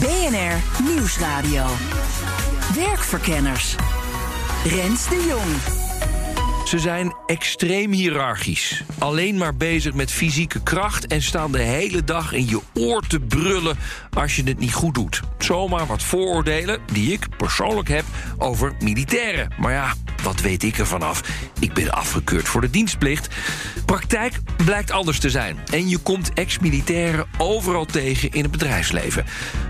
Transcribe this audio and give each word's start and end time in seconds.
BNR 0.00 0.84
Nieuwsradio. 0.84 1.64
Werkverkenners. 2.74 3.76
Rens 4.64 5.08
de 5.08 5.24
Jong. 5.28 5.77
Ze 6.68 6.78
zijn 6.78 7.14
extreem 7.26 7.92
hiërarchisch. 7.92 8.82
Alleen 8.98 9.36
maar 9.36 9.56
bezig 9.56 9.94
met 9.94 10.12
fysieke 10.12 10.62
kracht 10.62 11.06
en 11.06 11.22
staan 11.22 11.52
de 11.52 11.62
hele 11.62 12.04
dag 12.04 12.32
in 12.32 12.48
je 12.48 12.60
oor 12.74 13.06
te 13.06 13.20
brullen 13.20 13.78
als 14.10 14.36
je 14.36 14.42
het 14.42 14.58
niet 14.58 14.74
goed 14.74 14.94
doet. 14.94 15.20
Zomaar 15.38 15.86
wat 15.86 16.02
vooroordelen 16.02 16.80
die 16.92 17.12
ik 17.12 17.36
persoonlijk 17.36 17.88
heb 17.88 18.04
over 18.38 18.74
militairen. 18.78 19.54
Maar 19.58 19.72
ja, 19.72 19.94
wat 20.22 20.40
weet 20.40 20.62
ik 20.62 20.78
ervan 20.78 21.02
af? 21.02 21.22
Ik 21.60 21.72
ben 21.72 21.90
afgekeurd 21.90 22.48
voor 22.48 22.60
de 22.60 22.70
dienstplicht. 22.70 23.34
Praktijk 23.84 24.40
blijkt 24.64 24.90
anders 24.90 25.20
te 25.20 25.30
zijn. 25.30 25.58
En 25.70 25.88
je 25.88 25.98
komt 25.98 26.32
ex-militairen 26.32 27.26
overal 27.38 27.84
tegen 27.84 28.30
in 28.30 28.42
het 28.42 28.50
bedrijfsleven. 28.50 29.24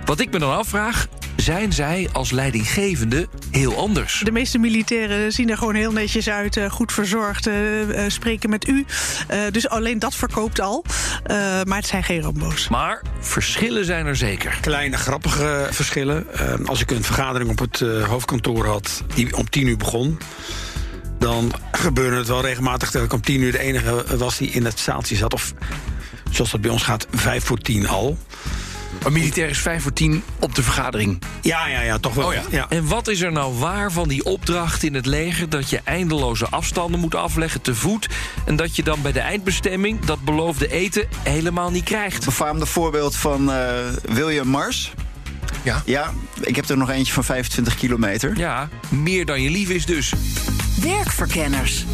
Wat 0.05 0.21
ik 0.21 0.31
me 0.31 0.39
dan 0.39 0.57
afvraag, 0.57 1.09
zijn 1.43 1.73
zij 1.73 2.09
als 2.13 2.31
leidinggevende 2.31 3.29
heel 3.51 3.77
anders? 3.77 4.21
De 4.25 4.31
meeste 4.31 4.59
militairen 4.59 5.33
zien 5.33 5.51
er 5.51 5.57
gewoon 5.57 5.75
heel 5.75 5.93
netjes 5.93 6.29
uit, 6.29 6.57
eh, 6.57 6.71
goed 6.71 6.93
verzorgd, 6.93 7.47
eh, 7.47 8.05
eh, 8.05 8.11
spreken 8.11 8.51
met 8.51 8.69
u. 8.69 8.85
Eh, 9.29 9.39
dus 9.51 9.69
alleen 9.69 9.99
dat 9.99 10.15
verkoopt 10.15 10.61
al. 10.61 10.85
Eh, 11.25 11.37
maar 11.65 11.77
het 11.77 11.87
zijn 11.87 12.05
geen 12.05 12.21
rambo's. 12.21 12.69
Maar 12.69 13.03
verschillen 13.21 13.85
zijn 13.85 14.07
er 14.07 14.17
zeker. 14.17 14.59
Kleine 14.61 14.97
grappige 14.97 15.69
verschillen. 15.71 16.27
Als 16.67 16.81
ik 16.81 16.91
een 16.91 17.05
vergadering 17.05 17.51
op 17.51 17.59
het 17.59 17.81
eh, 17.81 18.05
hoofdkantoor 18.05 18.67
had 18.67 19.03
die 19.15 19.37
om 19.37 19.51
tien 19.51 19.67
uur 19.67 19.77
begon... 19.77 20.19
dan 21.19 21.53
gebeurde 21.73 22.17
het 22.17 22.29
wel 22.29 22.41
regelmatig 22.43 22.91
dat 22.91 23.03
ik 23.03 23.13
om 23.13 23.21
tien 23.21 23.41
uur 23.41 23.53
de 23.53 23.59
enige 23.59 24.17
was 24.17 24.39
die 24.39 24.51
in 24.51 24.65
het 24.65 24.79
zaaltje 24.79 25.17
zat. 25.17 25.35
Of 25.35 25.53
zoals 26.31 26.51
dat 26.51 26.61
bij 26.61 26.71
ons 26.71 26.83
gaat, 26.83 27.07
vijf 27.11 27.45
voor 27.45 27.59
tien 27.59 27.89
al. 27.89 28.19
Een 29.05 29.13
militair 29.13 29.49
is 29.49 29.59
vijf 29.59 29.83
voor 29.83 29.93
tien 29.93 30.23
op 30.39 30.55
de 30.55 30.63
vergadering. 30.63 31.23
Ja, 31.43 31.67
ja, 31.67 31.81
ja, 31.81 31.99
toch 31.99 32.15
wel. 32.15 32.27
Oh 32.27 32.35
ja. 32.51 32.67
En 32.69 32.87
wat 32.87 33.09
is 33.09 33.21
er 33.21 33.33
nou 33.33 33.55
waar 33.55 33.93
van 33.93 34.09
die 34.09 34.25
opdracht 34.25 34.83
in 34.83 34.95
het 34.95 35.07
leger... 35.07 35.49
dat 35.49 35.71
je 35.71 35.81
eindeloze 35.85 36.49
afstanden 36.49 37.01
moet 37.01 37.15
afleggen 37.15 37.61
te 37.61 37.75
voet... 37.75 38.09
en 38.47 38.57
dat 38.57 38.77
je 38.77 38.83
dan 38.83 39.03
bij 39.03 39.13
de 39.13 39.21
eindbestemming 39.21 40.05
dat 40.05 40.25
beloofde 40.25 40.71
eten 40.71 41.09
helemaal 41.23 41.71
niet 41.71 41.85
krijgt? 41.85 42.25
befaamde 42.25 42.67
voorbeeld 42.67 43.17
van 43.17 43.53
eh, 43.53 43.69
William 44.03 44.49
Mars. 44.49 44.93
Ja. 45.63 45.83
Ja, 45.85 46.13
ik 46.41 46.57
heb 46.57 46.69
er 46.69 46.77
nog 46.77 46.91
eentje 46.91 47.13
van 47.13 47.25
25 47.25 47.75
kilometer. 47.75 48.37
Ja, 48.37 48.69
meer 48.89 49.25
dan 49.25 49.43
je 49.43 49.51
lief 49.51 49.69
is 49.69 49.87
dus. 49.87 50.13
Werkverkenners. 50.83 51.85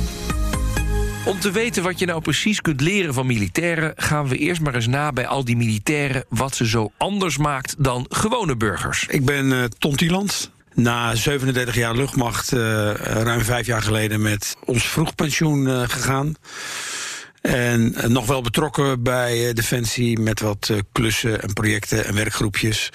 Om 1.25 1.41
te 1.41 1.51
weten 1.51 1.83
wat 1.83 1.99
je 1.99 2.07
nou 2.07 2.21
precies 2.21 2.61
kunt 2.61 2.81
leren 2.81 3.15
van 3.15 3.27
militairen... 3.27 3.93
gaan 3.97 4.29
we 4.29 4.37
eerst 4.37 4.61
maar 4.61 4.75
eens 4.75 4.87
na 4.87 5.13
bij 5.13 5.27
al 5.27 5.45
die 5.45 5.57
militairen... 5.57 6.25
wat 6.29 6.57
ze 6.57 6.67
zo 6.69 6.93
anders 6.99 7.37
maakt 7.37 7.75
dan 7.79 8.07
gewone 8.09 8.57
burgers. 8.57 9.07
Ik 9.09 9.25
ben 9.25 9.71
Ton 9.79 9.97
Tieland. 9.97 10.51
Na 10.75 11.15
37 11.15 11.75
jaar 11.75 11.95
luchtmacht, 11.97 12.53
eh, 12.53 12.59
ruim 12.95 13.41
vijf 13.41 13.67
jaar 13.67 13.83
geleden 13.83 14.23
met 14.23 14.57
ons 14.65 14.89
vroegpensioen 14.89 15.69
eh, 15.69 15.83
gegaan. 15.89 16.35
En 17.41 17.95
nog 18.07 18.27
wel 18.27 18.43
betrokken 18.43 19.03
bij 19.03 19.53
Defensie 19.53 20.19
met 20.19 20.41
wat 20.41 20.71
klussen 20.93 21.43
en 21.43 21.53
projecten 21.53 22.05
en 22.05 22.15
werkgroepjes. 22.15 22.91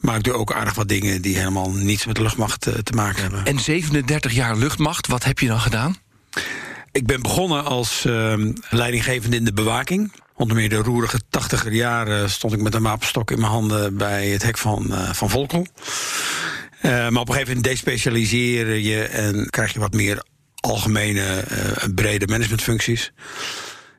Maar 0.00 0.16
ik 0.16 0.24
doe 0.24 0.34
ook 0.34 0.52
aardig 0.52 0.74
wat 0.74 0.88
dingen 0.88 1.22
die 1.22 1.36
helemaal 1.36 1.70
niets 1.70 2.06
met 2.06 2.16
de 2.16 2.22
luchtmacht 2.22 2.60
te 2.60 2.92
maken 2.94 3.22
hebben. 3.22 3.44
En 3.44 3.58
37 3.58 4.32
jaar 4.32 4.56
luchtmacht, 4.56 5.06
wat 5.06 5.24
heb 5.24 5.38
je 5.38 5.46
dan 5.46 5.60
gedaan? 5.60 5.96
Ik 6.96 7.06
ben 7.06 7.22
begonnen 7.22 7.64
als 7.64 8.04
ehm, 8.04 8.52
leidinggevende 8.68 9.36
in 9.36 9.44
de 9.44 9.52
bewaking. 9.52 10.12
Onder 10.34 10.56
meer 10.56 10.68
de 10.68 10.76
roerige 10.76 11.20
tachtiger 11.30 11.72
jaren 11.72 12.30
stond 12.30 12.52
ik 12.52 12.60
met 12.60 12.74
een 12.74 12.82
wapenstok 12.82 13.30
in 13.30 13.40
mijn 13.40 13.50
handen 13.50 13.96
bij 13.96 14.28
het 14.28 14.42
hek 14.42 14.58
van, 14.58 14.94
eh, 14.94 15.12
van 15.12 15.30
Volkel. 15.30 15.66
Eh, 16.80 16.90
maar 16.90 17.20
op 17.20 17.28
een 17.28 17.34
gegeven 17.34 17.54
moment 17.54 17.64
despecialiseer 17.64 18.76
je 18.78 19.02
en 19.02 19.50
krijg 19.50 19.72
je 19.72 19.78
wat 19.78 19.92
meer 19.92 20.24
algemene, 20.60 21.24
eh, 21.24 21.88
brede 21.94 22.26
managementfuncties. 22.26 23.12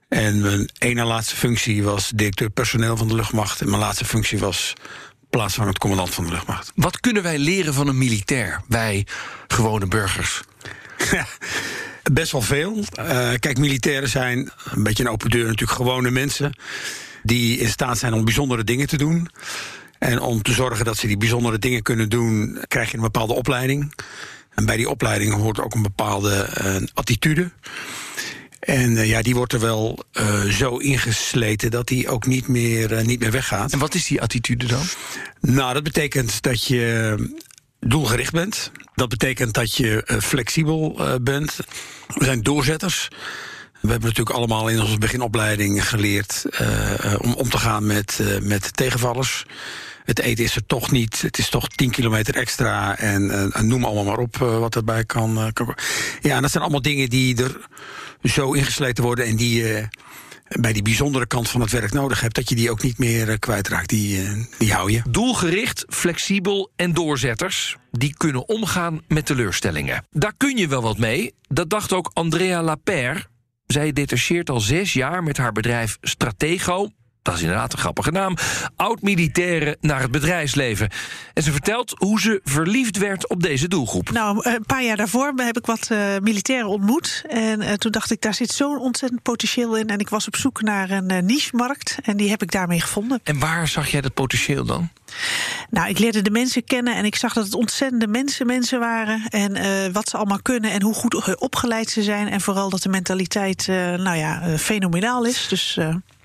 En 0.10 0.42
mijn 0.42 0.70
ene 0.78 1.04
laatste 1.04 1.36
functie 1.36 1.84
was 1.84 2.12
directeur 2.16 2.50
personeel 2.50 2.98
van 2.98 3.08
de 3.08 3.16
luchtmacht. 3.16 3.62
En 3.62 3.70
mijn 3.70 3.82
laatste 3.82 4.06
functie 4.06 4.40
was 4.40 4.74
plaatsvangend 5.30 5.78
commandant 5.78 6.14
van 6.14 6.26
de 6.26 6.32
luchtmacht. 6.32 6.72
Wat 6.76 7.00
kunnen 7.00 7.24
wij 7.24 7.38
leren 7.38 7.74
van 7.74 7.88
een 7.88 7.98
militair, 7.98 8.62
wij 8.68 9.08
gewone 9.48 9.86
burgers? 9.86 10.42
Best 12.12 12.32
wel 12.32 12.42
veel. 12.42 12.84
Eh, 12.94 13.30
kijk, 13.40 13.58
militairen 13.58 14.10
zijn 14.10 14.52
een 14.72 14.84
beetje 14.84 15.04
een 15.04 15.10
open 15.10 15.30
deur, 15.30 15.44
natuurlijk 15.44 15.72
gewone 15.72 16.12
mensen. 16.12 16.54
die 17.24 17.58
in 17.58 17.70
staat 17.70 17.98
zijn 17.98 18.14
om 18.14 18.26
bijzondere 18.26 18.64
dingen 18.64 18.88
te 18.88 18.98
doen. 18.98 19.30
En 20.00 20.20
om 20.22 20.42
te 20.42 20.54
zorgen 20.54 20.86
dat 20.86 20.98
ze 20.98 21.08
die 21.08 21.18
bijzondere 21.18 21.60
dingen 21.60 21.82
kunnen 21.82 22.10
doen, 22.10 22.60
krijg 22.68 22.92
je 22.92 22.98
een 22.98 23.04
bepaalde 23.04 23.34
opleiding. 23.34 23.94
En 24.54 24.66
bij 24.66 24.78
die 24.78 24.90
opleiding 24.90 25.34
hoort 25.34 25.60
ook 25.60 25.74
een 25.74 25.82
bepaalde 25.82 26.36
eh, 26.36 26.76
attitude. 26.94 27.52
En 28.60 28.98
eh, 28.98 29.10
ja, 29.10 29.22
die 29.22 29.36
wordt 29.36 29.54
er 29.54 29.60
wel 29.60 30.04
zo 30.50 30.78
ingesleten 30.78 31.72
dat 31.72 31.88
die 31.88 32.10
ook 32.10 32.26
niet 32.26 32.48
meer, 32.48 33.06
niet 33.06 33.20
meer 33.20 33.32
weggaat. 33.32 33.74
En 33.74 33.80
wat 33.80 33.94
is 33.96 34.08
die 34.08 34.22
attitude 34.22 34.66
dan? 34.66 34.84
Nou, 35.42 35.74
dat 35.74 35.84
betekent 35.84 36.42
dat 36.42 36.64
je 36.64 37.16
doelgericht 37.80 38.32
bent. 38.32 38.72
Dat 38.98 39.10
betekent 39.10 39.54
dat 39.54 39.76
je 39.76 40.04
eh, 40.04 40.18
flexibel 40.20 40.96
eh, 40.98 41.14
bent. 41.22 41.58
We 42.08 42.26
zijn 42.26 42.44
doorzetters. 42.44 43.08
We 43.82 43.90
hebben 43.90 44.08
natuurlijk 44.08 44.36
allemaal 44.36 44.68
in 44.68 44.82
onze 44.82 44.98
beginopleiding 44.98 45.88
geleerd 45.88 46.46
eh, 46.50 47.16
om 47.22 47.34
om 47.34 47.50
te 47.50 47.58
gaan 47.58 47.86
met, 47.86 48.22
met 48.42 48.76
tegenvallers. 48.76 49.46
Het 50.04 50.20
eten 50.20 50.44
is 50.44 50.56
er 50.56 50.66
toch 50.66 50.92
niet. 50.92 51.22
Het 51.22 51.38
is 51.38 51.50
toch 51.50 51.68
10 51.68 51.92
kilometer 51.92 52.36
extra. 52.36 52.98
En, 52.98 53.52
noem 53.62 53.86
allemaal 53.86 54.04
maar 54.04 54.18
op 54.18 54.38
wat 54.38 54.76
erbij 54.76 55.04
kan, 55.04 55.50
kan. 55.54 55.76
Ja, 56.22 56.36
en 56.36 56.42
dat 56.42 56.52
zijn 56.52 56.64
allemaal 56.64 56.82
dingen 56.82 57.10
die 57.10 57.44
er 57.44 57.68
zo 58.24 58.52
ingesleten 58.52 59.04
worden 59.04 59.26
en 59.26 59.36
die 59.36 59.64
je 59.64 59.88
bij 60.50 60.74
die 60.74 60.82
bijzondere 60.82 61.26
kant 61.26 61.50
van 61.50 61.62
het 61.62 61.72
werk 61.72 61.94
nodig 61.94 62.22
hebt, 62.22 62.36
dat 62.36 62.50
je 62.50 62.56
die 62.56 62.72
ook 62.72 62.84
niet 62.84 62.98
meer 62.98 63.30
eh, 63.30 63.40
kwijtraakt. 63.40 63.90
Die, 63.90 64.22
eh, 64.22 64.32
die 64.58 64.74
hou 64.74 64.92
je. 64.92 65.02
Doelgericht, 65.10 65.86
flexibel 65.90 66.72
en 66.76 66.94
doorzetters. 66.94 67.78
Die 67.92 68.14
kunnen 68.18 68.48
omgaan 68.48 69.02
met 69.08 69.26
teleurstellingen. 69.26 70.06
Daar 70.12 70.34
kun 70.38 70.58
je 70.58 70.68
wel 70.68 70.82
wat 70.82 70.98
mee. 70.98 71.34
Dat 71.48 71.70
dacht 71.70 71.94
ook 71.94 72.12
Andrea 72.14 72.64
Lapère. 72.64 73.26
Zij 73.66 73.94
detacheert 73.94 74.50
al 74.50 74.60
zes 74.60 74.94
jaar 74.94 75.24
met 75.24 75.38
haar 75.38 75.52
bedrijf 75.52 75.98
Stratego. 76.02 76.90
Dat 77.28 77.36
is 77.36 77.42
inderdaad 77.42 77.74
een 77.74 77.80
grappige 77.80 78.12
naam. 78.12 78.36
Oud-militairen 78.76 79.78
naar 79.82 80.02
het 80.02 80.12
bedrijfsleven. 80.12 80.90
En 81.34 81.44
ze 81.44 81.52
vertelt 81.52 81.94
hoe 81.98 82.20
ze 82.20 82.42
verliefd 82.44 82.98
werd 82.98 83.30
op 83.30 83.44
deze 83.44 83.68
doelgroep. 83.68 84.12
Nou, 84.12 84.50
een 84.50 84.66
paar 84.66 84.84
jaar 84.84 84.98
daarvoor 84.98 85.34
heb 85.36 85.58
ik 85.58 85.66
wat 85.66 85.88
eh, 85.92 86.00
militairen 86.22 86.68
ontmoet. 86.68 87.24
En 87.30 87.62
eh, 87.62 87.74
toen 87.74 87.92
dacht 87.92 88.12
ik, 88.12 88.22
daar 88.22 88.34
zit 88.34 88.52
zo'n 88.52 88.80
ontzettend 88.80 89.22
potentieel 89.22 89.78
in. 89.78 89.88
En 89.88 90.00
ik 90.00 90.10
was 90.10 90.28
op 90.28 90.36
zoek 90.36 90.62
naar 90.62 90.90
een 90.90 91.10
eh, 91.10 91.22
niche-markt. 91.22 91.98
En 92.04 92.18
die 92.18 92.30
heb 92.30 92.42
ik 92.42 92.52
daarmee 92.52 92.82
gevonden. 92.82 93.20
En 93.24 93.40
waar 93.40 93.68
zag 93.68 93.88
jij 93.88 94.02
dat 94.02 94.14
potentieel 94.14 94.66
dan? 94.66 94.90
Nou, 95.70 95.90
ik 95.90 96.00
leerde 96.00 96.22
de 96.22 96.32
mensen 96.32 96.64
kennen 96.64 96.96
en 96.96 97.06
ik 97.06 97.16
zag 97.16 97.34
dat 97.34 97.44
het 97.46 97.54
ontzettende 97.54 98.08
mensen, 98.08 98.46
mensen 98.46 98.80
waren. 98.80 99.22
En 99.30 99.56
eh, 99.56 99.92
wat 99.92 100.10
ze 100.10 100.18
allemaal 100.18 100.42
kunnen 100.42 100.72
en 100.72 100.82
hoe 100.82 100.94
goed 100.94 101.38
opgeleid 101.38 101.90
ze 101.90 102.04
zijn. 102.04 102.28
En 102.28 102.42
vooral 102.42 102.70
dat 102.70 102.82
de 102.82 102.90
mentaliteit, 102.90 103.68
eh, 103.68 103.76
nou 103.76 104.18
ja, 104.18 104.42
eh, 104.42 104.58
fenomenaal 104.58 105.26
is. 105.26 105.48
Dus. 105.48 105.80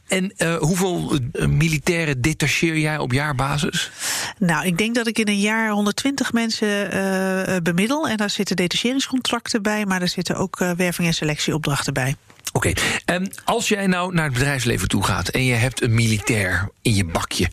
En 0.09 0.33
eh, 0.37 0.57
hoeveel 0.57 1.19
eh, 1.33 1.47
militairen 1.47 2.21
detacheer 2.21 2.79
jij 2.79 2.99
op 2.99 3.13
jaarbasis? 3.13 3.91
Nou, 4.39 4.67
ik 4.67 4.79
denk 4.79 4.95
dat 4.95 5.07
ik 5.07 5.19
in 5.19 5.29
een 5.29 5.41
jaar 5.41 5.71
120 5.71 6.33
mensen 6.33 6.91
eh, 6.91 7.57
bemiddel. 7.63 8.09
En 8.09 8.17
daar 8.17 8.31
zitten 8.31 8.57
detacheringscontracten 8.57 9.63
bij, 9.63 9.87
maar 9.87 10.03
er 10.03 10.09
zitten 10.09 10.37
ook 10.37 10.59
werving- 10.77 11.09
en 11.09 11.15
selectieopdrachten 11.15 11.95
bij. 11.95 12.17
Oké, 12.53 12.73
en 13.05 13.33
als 13.45 13.69
jij 13.69 13.87
nou 13.87 14.15
naar 14.15 14.25
het 14.25 14.33
bedrijfsleven 14.33 14.89
toe 14.89 15.05
gaat 15.05 15.29
en 15.29 15.45
je 15.45 15.55
hebt 15.55 15.83
een 15.83 15.95
militair 15.95 16.69
in 16.83 16.95
je 16.95 17.05
bakje, 17.05 17.51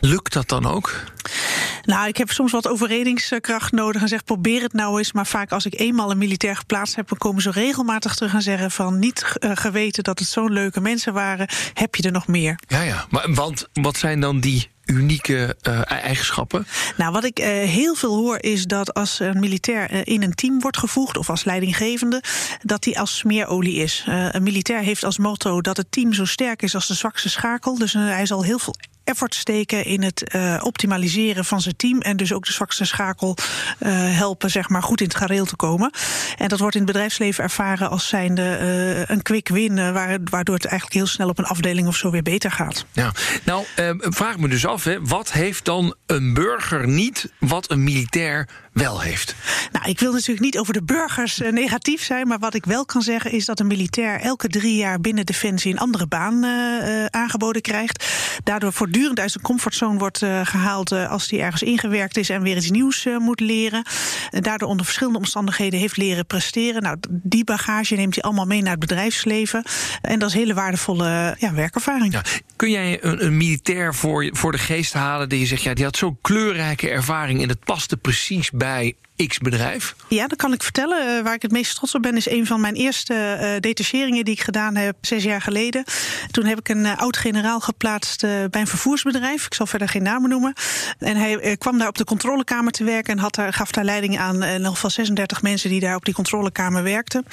lukt 0.00 0.32
dat 0.32 0.48
dan 0.48 0.66
ook? 0.66 1.04
Nou, 1.82 2.08
ik 2.08 2.16
heb 2.16 2.30
soms 2.30 2.52
wat 2.52 2.68
overredingskracht 2.68 3.72
nodig 3.72 4.02
en 4.02 4.08
zeg 4.08 4.24
probeer 4.24 4.62
het 4.62 4.72
nou 4.72 4.98
eens. 4.98 5.12
Maar 5.12 5.26
vaak 5.26 5.52
als 5.52 5.66
ik 5.66 5.80
eenmaal 5.80 6.10
een 6.10 6.18
militair 6.18 6.56
geplaatst 6.56 6.96
heb, 6.96 7.08
dan 7.08 7.18
komen 7.18 7.42
ze 7.42 7.50
regelmatig 7.50 8.14
terug 8.14 8.34
en 8.34 8.42
zeggen 8.42 8.70
van 8.70 8.98
niet 8.98 9.24
eh, 9.38 9.50
geweten 9.54 10.04
dat 10.04 10.18
het 10.18 10.28
zo'n 10.28 10.52
leuke 10.52 10.80
mensen 10.80 11.12
waren. 11.12 11.48
Heb 11.74 11.94
je 11.94 12.02
er 12.02 12.12
nog 12.12 12.26
meer? 12.26 12.58
Ja, 12.66 12.82
ja. 12.82 13.06
Maar, 13.10 13.34
want 13.34 13.68
wat 13.72 13.96
zijn 13.96 14.20
dan 14.20 14.40
die 14.40 14.70
unieke 14.90 15.56
eh, 15.62 15.80
eigenschappen? 15.86 16.66
Nou, 16.96 17.12
wat 17.12 17.24
ik 17.24 17.38
eh, 17.38 17.46
heel 17.48 17.94
veel 17.94 18.16
hoor 18.16 18.38
is 18.40 18.64
dat 18.64 18.94
als 18.94 19.20
een 19.20 19.40
militair 19.40 19.90
eh, 19.90 20.00
in 20.04 20.22
een 20.22 20.34
team 20.34 20.60
wordt 20.60 20.78
gevoegd 20.78 21.16
of 21.16 21.30
als 21.30 21.44
leidinggevende, 21.44 22.22
dat 22.62 22.84
hij 22.84 22.94
als 22.94 23.16
smeerolie 23.16 23.76
is. 23.76 24.04
Een 24.06 24.42
militair 24.42 24.80
heeft 24.80 25.04
als 25.04 25.18
motto 25.18 25.60
dat 25.60 25.76
het 25.76 25.92
team 25.92 26.12
zo 26.12 26.24
sterk 26.24 26.62
is 26.62 26.74
als 26.74 26.86
de 26.86 26.94
zwakste 26.94 27.28
schakel. 27.28 27.78
Dus 27.78 27.92
hij 27.92 28.26
zal 28.26 28.44
heel 28.44 28.58
veel 28.58 28.74
effort 29.04 29.34
steken 29.34 29.84
in 29.84 30.02
het 30.02 30.28
eh, 30.28 30.60
optimaliseren 30.62 31.44
van 31.44 31.60
zijn 31.60 31.76
team 31.76 32.00
en 32.00 32.16
dus 32.16 32.32
ook 32.32 32.44
de 32.46 32.52
zwakste 32.52 32.84
schakel 32.84 33.36
eh, 33.78 33.90
helpen 34.16 34.50
zeg 34.50 34.68
maar 34.68 34.82
goed 34.82 35.00
in 35.00 35.06
het 35.06 35.16
gareel 35.16 35.44
te 35.44 35.56
komen. 35.56 35.90
En 36.36 36.48
dat 36.48 36.58
wordt 36.58 36.74
in 36.74 36.82
het 36.82 36.90
bedrijfsleven 36.92 37.44
ervaren 37.44 37.90
als 37.90 38.08
zijnde 38.08 38.42
eh, 38.56 39.14
een 39.16 39.22
quick 39.22 39.48
win, 39.48 39.92
waar- 39.92 40.18
waardoor 40.24 40.54
het 40.54 40.64
eigenlijk 40.64 40.94
heel 40.94 41.06
snel 41.06 41.28
op 41.28 41.38
een 41.38 41.44
afdeling 41.44 41.86
of 41.88 41.96
zo 41.96 42.10
weer 42.10 42.22
beter 42.22 42.50
gaat. 42.52 42.84
Ja, 42.92 43.12
nou, 43.44 43.64
vraag 44.00 44.38
me 44.38 44.48
dus 44.48 44.66
af, 44.66 44.84
hè, 44.84 45.00
wat 45.02 45.32
heeft 45.32 45.64
dan 45.64 45.94
een 46.06 46.34
burger 46.34 46.88
niet 46.88 47.32
wat 47.38 47.70
een 47.70 47.84
militair 47.84 48.48
wel 48.72 49.00
heeft? 49.00 49.34
Nou, 49.72 49.88
ik 49.88 50.00
wil 50.00 50.12
natuurlijk 50.12 50.40
niet 50.40 50.58
over 50.58 50.72
de 50.72 50.82
burgers 50.82 51.40
eh, 51.40 51.52
negatief 51.52 52.04
zijn, 52.04 52.28
maar 52.28 52.38
wat 52.38 52.54
ik 52.54 52.64
wel 52.64 52.84
kan 52.84 53.02
zeggen 53.02 53.32
is 53.32 53.44
dat 53.44 53.60
een 53.60 53.66
militair 53.66 54.20
elke 54.20 54.48
drie 54.48 54.76
jaar 54.76 55.00
binnen 55.00 55.26
Defensie 55.26 55.72
een 55.72 55.78
andere 55.78 56.06
baan 56.06 56.44
eh, 56.44 57.00
eh, 57.00 57.06
aangeboden 57.10 57.62
krijgt. 57.62 58.04
Daardoor 58.44 58.72
voortdurend 58.72 59.20
uit 59.20 59.30
zijn 59.30 59.44
comfortzone 59.44 59.98
wordt 59.98 60.22
eh, 60.22 60.40
gehaald 60.46 60.92
eh, 60.92 61.10
als 61.10 61.30
hij 61.30 61.40
ergens 61.40 61.62
ingewerkt 61.62 62.16
is 62.16 62.30
en 62.30 62.42
weer 62.42 62.56
iets 62.56 62.70
nieuws 62.70 63.06
moet 63.18 63.40
leren. 63.40 63.84
En 64.30 64.42
daardoor 64.42 64.68
onder 64.68 64.84
verschillende 64.84 65.18
omstandigheden 65.18 65.80
heeft 65.80 65.96
leren 65.96 66.26
presteren. 66.26 66.82
Nou, 66.82 66.96
die 67.10 67.44
bagage 67.44 67.94
neemt 67.94 68.14
hij 68.14 68.24
allemaal 68.24 68.46
mee 68.46 68.62
naar 68.62 68.70
het 68.70 68.80
bedrijfsleven. 68.80 69.64
En 70.02 70.18
dat 70.18 70.28
is 70.28 70.34
hele 70.34 70.54
waardevolle 70.54 71.36
ja, 71.38 71.54
werkervaring. 71.54 72.12
Ja, 72.12 72.22
kun 72.56 72.70
jij 72.70 72.98
een, 73.04 73.24
een 73.24 73.36
militair 73.36 73.94
voor, 73.94 74.28
voor 74.32 74.52
de 74.52 74.58
geest 74.58 74.92
halen 74.92 75.28
die 75.28 75.38
je 75.38 75.46
zegt, 75.46 75.62
ja, 75.62 75.74
die 75.74 75.84
had 75.84 75.96
zo'n 75.96 76.18
kleurrijke 76.22 76.88
ervaring 76.88 77.42
en 77.42 77.48
het 77.48 77.64
paste 77.64 77.96
precies 77.96 78.50
bij 78.50 78.69
night. 78.70 78.96
Bedrijf? 79.28 79.94
Ja, 80.08 80.26
dat 80.26 80.38
kan 80.38 80.52
ik 80.52 80.62
vertellen. 80.62 81.16
Eh, 81.16 81.22
waar 81.22 81.34
ik 81.34 81.42
het 81.42 81.52
meest 81.52 81.76
trots 81.76 81.94
op 81.94 82.02
ben, 82.02 82.16
is 82.16 82.28
een 82.28 82.46
van 82.46 82.60
mijn 82.60 82.74
eerste 82.74 83.14
eh, 83.14 83.60
detacheringen 83.60 84.24
die 84.24 84.34
ik 84.34 84.40
gedaan 84.40 84.76
heb 84.76 84.96
zes 85.00 85.22
jaar 85.22 85.42
geleden. 85.42 85.84
Toen 86.30 86.44
heb 86.44 86.58
ik 86.58 86.68
een 86.68 86.86
eh, 86.86 86.98
oud-generaal 86.98 87.60
geplaatst 87.60 88.20
bij 88.20 88.60
een 88.60 88.66
vervoersbedrijf. 88.66 89.46
Ik 89.46 89.54
zal 89.54 89.66
verder 89.66 89.88
geen 89.88 90.02
namen 90.02 90.30
noemen. 90.30 90.52
En 90.98 91.16
hij 91.16 91.56
kwam 91.56 91.78
daar 91.78 91.88
op 91.88 91.98
de 91.98 92.04
controlekamer 92.04 92.72
te 92.72 92.84
werken 92.84 93.12
en 93.12 93.18
had 93.18 93.34
daar, 93.34 93.52
gaf 93.52 93.70
daar 93.70 93.84
leiding 93.84 94.18
aan 94.18 94.42
eh, 94.42 94.58
nog 94.58 94.78
van 94.78 94.90
36 94.90 95.42
mensen 95.42 95.70
die 95.70 95.80
daar 95.80 95.96
op 95.96 96.04
die 96.04 96.14
controlekamer 96.14 96.82
werkten. 96.82 97.24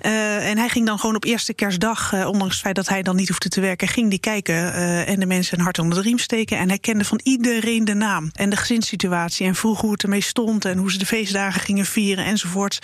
En 0.00 0.58
hij 0.58 0.68
ging 0.68 0.86
dan 0.86 0.98
gewoon 0.98 1.16
op 1.16 1.24
eerste 1.24 1.54
kerstdag, 1.54 2.12
ondanks 2.26 2.54
het 2.54 2.62
feit 2.62 2.74
dat 2.74 2.88
hij 2.88 3.02
dan 3.02 3.16
niet 3.16 3.28
hoefde 3.28 3.48
te 3.48 3.60
werken, 3.60 3.88
ging 3.88 4.10
die 4.10 4.18
kijken 4.18 4.72
en 5.06 5.20
de 5.20 5.26
mensen 5.26 5.58
een 5.58 5.64
hart 5.64 5.78
onder 5.78 5.98
de 5.98 6.04
riem 6.04 6.18
steken. 6.18 6.58
En 6.58 6.68
hij 6.68 6.78
kende 6.78 7.04
van 7.04 7.20
iedereen 7.22 7.84
de 7.84 7.94
naam 7.94 8.30
en 8.32 8.50
de 8.50 8.56
gezinssituatie 8.56 9.46
en 9.46 9.54
vroeg 9.54 9.80
hoe 9.80 9.92
het 9.92 10.02
ermee 10.02 10.20
stond 10.20 10.64
en 10.64 10.78
hoe 10.78 10.92
ze 10.92 10.98
de 10.98 11.06
feestdagen 11.34 11.60
gingen 11.60 11.86
vieren 11.86 12.24
enzovoorts. 12.24 12.78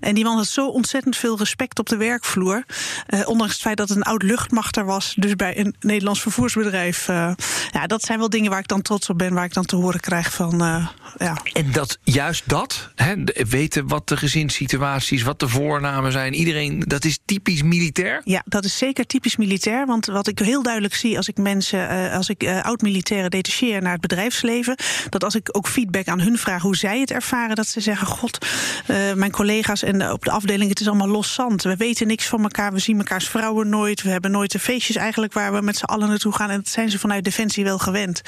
En 0.00 0.14
die 0.14 0.24
man 0.24 0.36
had 0.36 0.46
zo 0.46 0.68
ontzettend 0.68 1.16
veel 1.16 1.38
respect 1.38 1.78
op 1.78 1.88
de 1.88 1.96
werkvloer, 1.96 2.64
eh, 3.06 3.28
ondanks 3.28 3.52
het 3.52 3.62
feit 3.62 3.76
dat 3.76 3.88
het 3.88 3.96
een 3.96 4.02
oud 4.02 4.22
luchtmachter 4.22 4.84
was, 4.84 5.14
dus 5.18 5.36
bij 5.36 5.58
een 5.58 5.74
Nederlands 5.80 6.20
vervoersbedrijf. 6.22 7.08
eh, 7.08 7.32
ja, 7.70 7.86
dat 7.86 8.02
zijn 8.02 8.18
wel 8.18 8.28
dingen 8.28 8.50
waar 8.50 8.58
ik 8.58 8.68
dan 8.68 8.82
trots 8.82 9.08
op 9.08 9.18
ben, 9.18 9.34
waar 9.34 9.44
ik 9.44 9.54
dan 9.54 9.64
te 9.64 9.76
horen 9.76 10.00
krijg 10.00 10.32
van, 10.32 10.62
eh, 10.62 10.86
ja, 11.18 11.36
En 11.52 11.72
dat, 11.72 11.98
juist 12.02 12.48
dat, 12.48 12.90
hè, 12.94 13.14
weten 13.48 13.88
wat 13.88 14.08
de 14.08 14.16
gezinssituaties, 14.16 15.22
wat 15.22 15.40
de 15.40 15.48
voornamen 15.48 16.12
zijn, 16.12 16.34
iedereen, 16.34 16.80
dat 16.80 17.04
is 17.04 17.18
typisch 17.24 17.62
militair. 17.62 18.20
Ja, 18.24 18.42
dat 18.44 18.64
is 18.64 18.78
zeker 18.78 19.06
typisch 19.06 19.36
militair. 19.36 19.86
Want 19.86 20.06
wat 20.06 20.26
ik 20.26 20.38
heel 20.38 20.62
duidelijk 20.62 20.94
zie 20.94 21.16
als 21.16 21.28
ik 21.28 21.36
mensen, 21.36 22.10
als 22.10 22.28
ik 22.28 22.48
oud-militairen 22.62 23.30
detacheer 23.30 23.82
naar 23.82 23.92
het 23.92 24.00
bedrijfsleven, 24.00 24.76
dat 25.08 25.24
als 25.24 25.34
ik 25.34 25.48
ook 25.56 25.68
feedback 25.68 26.06
aan 26.06 26.20
hun 26.20 26.38
vraag 26.38 26.62
hoe 26.62 26.76
zij 26.76 27.00
het 27.00 27.10
ervaren, 27.10 27.56
dat 27.56 27.66
ze 27.66 27.80
zeggen: 27.80 27.91
God, 27.96 28.46
eh, 28.86 29.12
mijn 29.12 29.30
collega's 29.30 29.82
en 29.82 29.98
de- 29.98 30.12
op 30.12 30.24
de 30.24 30.30
afdeling, 30.30 30.68
het 30.70 30.80
is 30.80 30.86
allemaal 30.88 31.08
los 31.08 31.34
zand. 31.34 31.62
We 31.62 31.76
weten 31.76 32.06
niks 32.06 32.26
van 32.26 32.42
elkaar, 32.42 32.72
we 32.72 32.78
zien 32.78 32.96
mekaars 32.96 33.28
vrouwen 33.28 33.68
nooit, 33.68 34.02
we 34.02 34.10
hebben 34.10 34.30
nooit 34.30 34.52
de 34.52 34.58
feestjes 34.58 34.96
eigenlijk 34.96 35.32
waar 35.32 35.52
we 35.52 35.60
met 35.60 35.76
z'n 35.76 35.84
allen 35.84 36.08
naartoe 36.08 36.32
gaan. 36.34 36.50
En 36.50 36.56
dat 36.56 36.68
zijn 36.68 36.90
ze 36.90 36.98
vanuit 36.98 37.24
Defensie 37.24 37.64
wel 37.64 37.78
gewend. 37.78 38.22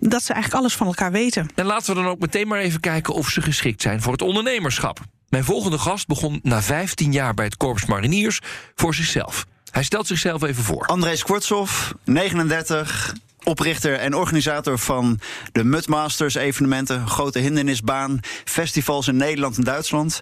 Dat 0.00 0.22
ze 0.22 0.32
eigenlijk 0.32 0.62
alles 0.62 0.74
van 0.76 0.86
elkaar 0.86 1.12
weten. 1.12 1.48
En 1.54 1.64
laten 1.66 1.94
we 1.94 2.00
dan 2.02 2.10
ook 2.10 2.18
meteen 2.20 2.48
maar 2.48 2.58
even 2.58 2.80
kijken 2.80 3.14
of 3.14 3.28
ze 3.28 3.42
geschikt 3.42 3.82
zijn 3.82 4.02
voor 4.02 4.12
het 4.12 4.22
ondernemerschap. 4.22 5.00
Mijn 5.28 5.44
volgende 5.44 5.78
gast 5.78 6.06
begon 6.06 6.40
na 6.42 6.62
15 6.62 7.12
jaar 7.12 7.34
bij 7.34 7.44
het 7.44 7.56
Korps 7.56 7.84
Mariniers 7.86 8.40
voor 8.74 8.94
zichzelf. 8.94 9.46
Hij 9.70 9.82
stelt 9.82 10.06
zichzelf 10.06 10.42
even 10.42 10.64
voor. 10.64 10.86
André 10.86 11.16
Skwortsov, 11.16 11.90
39, 12.04 13.14
oprichter 13.42 13.94
en 13.94 14.14
organisator 14.14 14.78
van 14.78 15.20
de 15.52 15.64
Mudmasters 15.64 16.34
evenementen, 16.34 17.08
grote 17.08 17.38
hindernisbaan, 17.38 18.20
festivals 18.44 19.08
in 19.08 19.16
Nederland 19.16 19.56
en 19.56 19.64
Duitsland. 19.64 20.18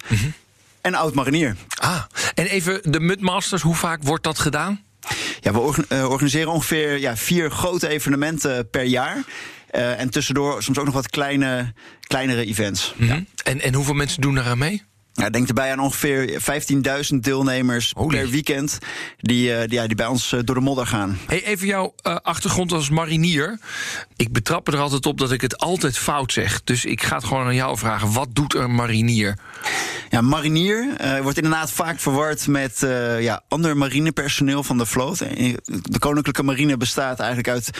En 0.80 0.94
oud 0.94 1.14
marinier. 1.14 1.56
Ah, 1.80 2.02
en 2.34 2.46
even 2.46 2.80
de 2.92 3.00
Mudmasters, 3.00 3.62
hoe 3.62 3.74
vaak 3.74 4.02
wordt 4.02 4.24
dat 4.24 4.38
gedaan? 4.38 4.80
Ja, 5.40 5.52
we 5.52 5.58
orga- 5.58 5.84
eh, 5.88 6.10
organiseren 6.10 6.52
ongeveer 6.52 6.98
ja, 6.98 7.16
vier 7.16 7.50
grote 7.50 7.88
evenementen 7.88 8.70
per 8.70 8.82
jaar. 8.84 9.24
Eh, 9.70 10.00
en 10.00 10.10
tussendoor 10.10 10.62
soms 10.62 10.78
ook 10.78 10.84
nog 10.84 10.94
wat 10.94 11.08
kleine, 11.10 11.72
kleinere 12.06 12.44
events. 12.46 12.94
Mhm. 12.96 13.20
En, 13.44 13.60
en 13.60 13.74
hoeveel 13.74 13.94
mensen 13.94 14.20
doen 14.20 14.38
eraan 14.38 14.58
mee? 14.58 14.82
Ja, 15.16 15.30
denk 15.30 15.48
erbij 15.48 15.72
aan 15.72 15.78
ongeveer 15.78 16.40
15.000 17.12 17.16
deelnemers 17.20 17.92
Holy. 17.96 18.16
per 18.16 18.28
weekend 18.28 18.78
die, 19.20 19.54
eh, 19.54 19.60
die, 19.68 19.78
ja, 19.78 19.86
die 19.86 19.96
bij 19.96 20.06
ons 20.06 20.32
eh, 20.32 20.40
door 20.44 20.54
de 20.54 20.60
modder 20.60 20.86
gaan. 20.86 21.18
Hey, 21.26 21.44
even 21.44 21.66
jouw 21.66 21.94
eh, 22.02 22.16
achtergrond 22.22 22.72
als 22.72 22.90
marinier. 22.90 23.58
Ik 24.16 24.32
betrap 24.32 24.68
er 24.68 24.78
altijd 24.78 25.06
op 25.06 25.18
dat 25.18 25.32
ik 25.32 25.40
het 25.40 25.58
altijd 25.58 25.98
fout 25.98 26.32
zeg. 26.32 26.64
Dus 26.64 26.84
ik 26.84 27.02
ga 27.02 27.16
het 27.16 27.24
gewoon 27.24 27.46
aan 27.46 27.54
jou 27.54 27.78
vragen. 27.78 28.12
Wat 28.12 28.28
doet 28.32 28.54
een 28.54 28.74
marinier? 28.74 29.38
Ja, 30.10 30.20
marinier 30.20 30.86
wordt 31.22 31.36
inderdaad 31.36 31.72
vaak 31.72 32.00
verward 32.00 32.46
met 32.46 32.86
ja, 33.20 33.42
ander 33.48 33.76
marinepersoneel 33.76 34.62
van 34.62 34.78
de 34.78 34.86
vloot. 34.86 35.18
De 35.18 35.98
Koninklijke 35.98 36.42
Marine 36.42 36.76
bestaat 36.76 37.18
eigenlijk 37.18 37.48
uit 37.48 37.70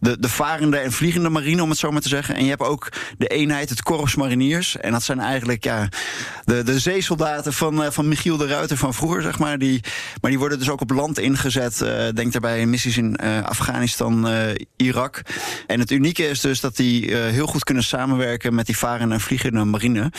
de, 0.00 0.16
de 0.20 0.28
varende 0.28 0.76
en 0.76 0.92
vliegende 0.92 1.28
marine, 1.28 1.62
om 1.62 1.70
het 1.70 1.78
zo 1.78 1.90
maar 1.90 2.00
te 2.00 2.08
zeggen. 2.08 2.34
En 2.34 2.42
je 2.44 2.50
hebt 2.50 2.62
ook 2.62 2.88
de 3.18 3.26
eenheid, 3.26 3.68
het 3.68 3.82
Korps 3.82 4.14
Mariniers. 4.14 4.76
En 4.76 4.92
dat 4.92 5.02
zijn 5.02 5.20
eigenlijk 5.20 5.64
ja, 5.64 5.88
de, 6.44 6.62
de 6.62 6.78
zeesoldaten 6.82 7.52
van, 7.52 7.82
eh, 7.82 7.90
van 7.90 8.08
Michiel 8.08 8.36
de 8.36 8.46
Ruiter 8.46 8.76
van 8.76 8.94
vroeger, 8.94 9.22
zeg 9.22 9.38
maar. 9.38 9.58
Die, 9.58 9.80
maar 10.20 10.30
die 10.30 10.38
worden 10.38 10.58
dus 10.58 10.70
ook 10.70 10.80
op 10.80 10.90
land 10.90 11.18
ingezet. 11.18 11.80
eh, 11.80 12.08
denk 12.14 12.32
daarbij 12.32 12.66
missies 12.66 12.96
in 12.96 13.16
eh, 13.16 13.42
Afghanistan, 13.42 14.28
Irak. 14.76 15.22
En 15.66 15.80
het 15.80 15.90
unieke 15.90 16.28
is 16.28 16.40
dus 16.40 16.60
dat 16.60 16.76
die 16.76 17.16
heel 17.16 17.46
goed 17.46 17.64
kunnen 17.64 17.82
samenwerken 17.82 18.54
met 18.54 18.66
die 18.66 18.76
varende 18.76 19.14
en 19.14 19.20
vliegende 19.20 19.64
marine. 19.64 20.12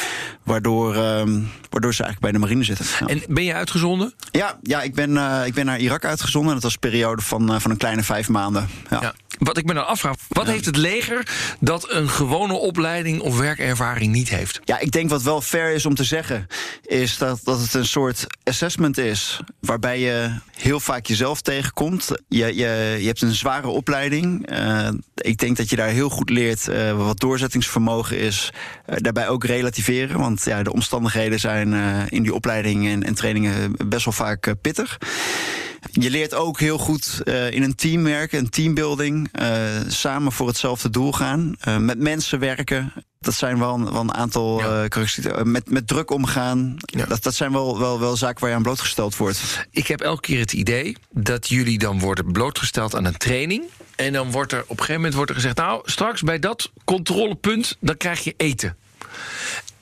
Waardoor, 0.43 0.95
ehm, 0.95 1.41
waardoor 1.73 1.93
ze 1.93 2.03
eigenlijk 2.03 2.19
bij 2.19 2.31
de 2.31 2.47
marine 2.47 2.63
zitten. 2.63 2.85
Ja. 2.99 3.05
En 3.05 3.33
ben 3.33 3.43
je 3.43 3.53
uitgezonden? 3.53 4.13
Ja, 4.31 4.59
ja 4.61 4.81
ik, 4.81 4.93
ben, 4.93 5.17
eh, 5.17 5.45
ik 5.45 5.53
ben 5.53 5.65
naar 5.65 5.79
Irak 5.79 6.05
uitgezonden. 6.05 6.53
Dat 6.53 6.63
was 6.63 6.73
een 6.73 6.79
periode 6.79 7.21
van, 7.21 7.53
eh, 7.53 7.59
van 7.59 7.71
een 7.71 7.77
kleine 7.77 8.03
vijf 8.03 8.29
maanden. 8.29 8.69
Ja. 8.89 9.01
Ja. 9.01 9.13
Wat 9.37 9.57
ik 9.57 9.65
me 9.65 9.73
dan 9.73 9.87
afvraag, 9.87 10.15
wat 10.27 10.47
heeft 10.47 10.65
het 10.65 10.77
leger 10.77 11.27
dat 11.59 11.91
een 11.91 12.09
gewone 12.09 12.53
opleiding 12.53 13.21
of 13.21 13.37
werkervaring 13.37 14.11
niet 14.11 14.29
heeft? 14.29 14.59
Ja, 14.63 14.79
ik 14.79 14.91
denk 14.91 15.09
wat 15.09 15.21
wel 15.21 15.41
fair 15.41 15.73
is 15.73 15.85
om 15.85 15.95
te 15.95 16.03
zeggen, 16.03 16.47
is 16.85 17.17
dat, 17.17 17.39
dat 17.43 17.61
het 17.61 17.73
een 17.73 17.85
soort 17.85 18.27
assessment 18.43 18.97
is. 18.97 19.39
Waarbij 19.59 19.99
je 19.99 20.31
heel 20.51 20.79
vaak 20.79 21.05
jezelf 21.05 21.41
tegenkomt. 21.41 22.09
Je, 22.27 22.45
je, 22.45 22.97
je 22.99 23.05
hebt 23.05 23.21
een 23.21 23.35
zware 23.35 23.67
opleiding. 23.67 24.47
Eh, 24.47 24.89
ik 25.15 25.37
denk 25.37 25.57
dat 25.57 25.69
je 25.69 25.75
daar 25.75 25.87
heel 25.87 26.09
goed 26.09 26.29
leert 26.29 26.67
wat 26.95 27.19
doorzettingsvermogen 27.19 28.17
is. 28.17 28.53
Daarbij 28.85 29.27
ook 29.27 29.43
relativeren. 29.43 30.19
Want 30.19 30.43
ja, 30.45 30.63
de 30.63 30.73
omstandigheden 30.73 31.39
zijn 31.39 31.62
eh, 31.73 31.99
in 32.09 32.23
die 32.23 32.33
opleiding 32.33 32.87
en, 32.87 33.03
en 33.03 33.15
trainingen 33.15 33.73
best 33.87 34.05
wel 34.05 34.13
vaak 34.13 34.47
eh, 34.47 34.53
pittig. 34.61 34.97
Je 35.91 36.09
leert 36.09 36.33
ook 36.33 36.59
heel 36.59 36.77
goed 36.77 37.21
eh, 37.23 37.51
in 37.51 37.63
een 37.63 37.75
team 37.75 38.03
werken, 38.03 38.39
een 38.39 38.49
teambuilding. 38.49 39.29
eh, 39.31 39.47
samen 39.87 40.31
voor 40.31 40.47
hetzelfde 40.47 40.89
doel 40.89 41.11
gaan. 41.11 41.55
met 41.79 41.99
mensen 41.99 42.39
werken. 42.39 42.93
Dat 43.19 43.33
zijn 43.33 43.59
wel 43.59 43.73
een, 43.73 43.91
wel 43.91 44.01
een 44.01 44.13
aantal 44.13 44.59
Ja. 44.59 44.87
met, 45.43 45.69
met 45.69 45.87
druk 45.87 46.11
omgaan. 46.11 46.75
Ja. 46.79 47.05
Dat, 47.05 47.23
dat 47.23 47.33
zijn 47.35 47.51
wel, 47.51 47.79
wel, 47.79 47.99
wel 47.99 48.15
zaken 48.17 48.39
waar 48.41 48.49
je 48.49 48.55
aan 48.55 48.63
blootgesteld 48.63 49.17
wordt. 49.17 49.65
Ik 49.71 49.87
heb 49.87 50.01
elke 50.01 50.21
keer 50.21 50.39
het 50.39 50.53
idee 50.53 50.97
dat 51.11 51.47
jullie 51.47 51.77
dan 51.77 51.99
worden 51.99 52.31
blootgesteld 52.31 52.95
aan 52.95 53.05
een 53.05 53.17
training. 53.17 53.63
En 53.95 54.13
dan 54.13 54.31
wordt 54.31 54.51
er 54.51 54.61
op 54.61 54.69
een 54.69 54.75
gegeven 54.75 54.95
moment 54.95 55.13
wordt 55.13 55.29
er 55.29 55.35
gezegd: 55.35 55.57
Nou, 55.57 55.81
straks 55.85 56.21
bij 56.21 56.39
dat 56.39 56.71
controlepunt, 56.83 57.77
dan 57.79 57.97
krijg 57.97 58.23
je 58.23 58.33
eten. 58.37 58.77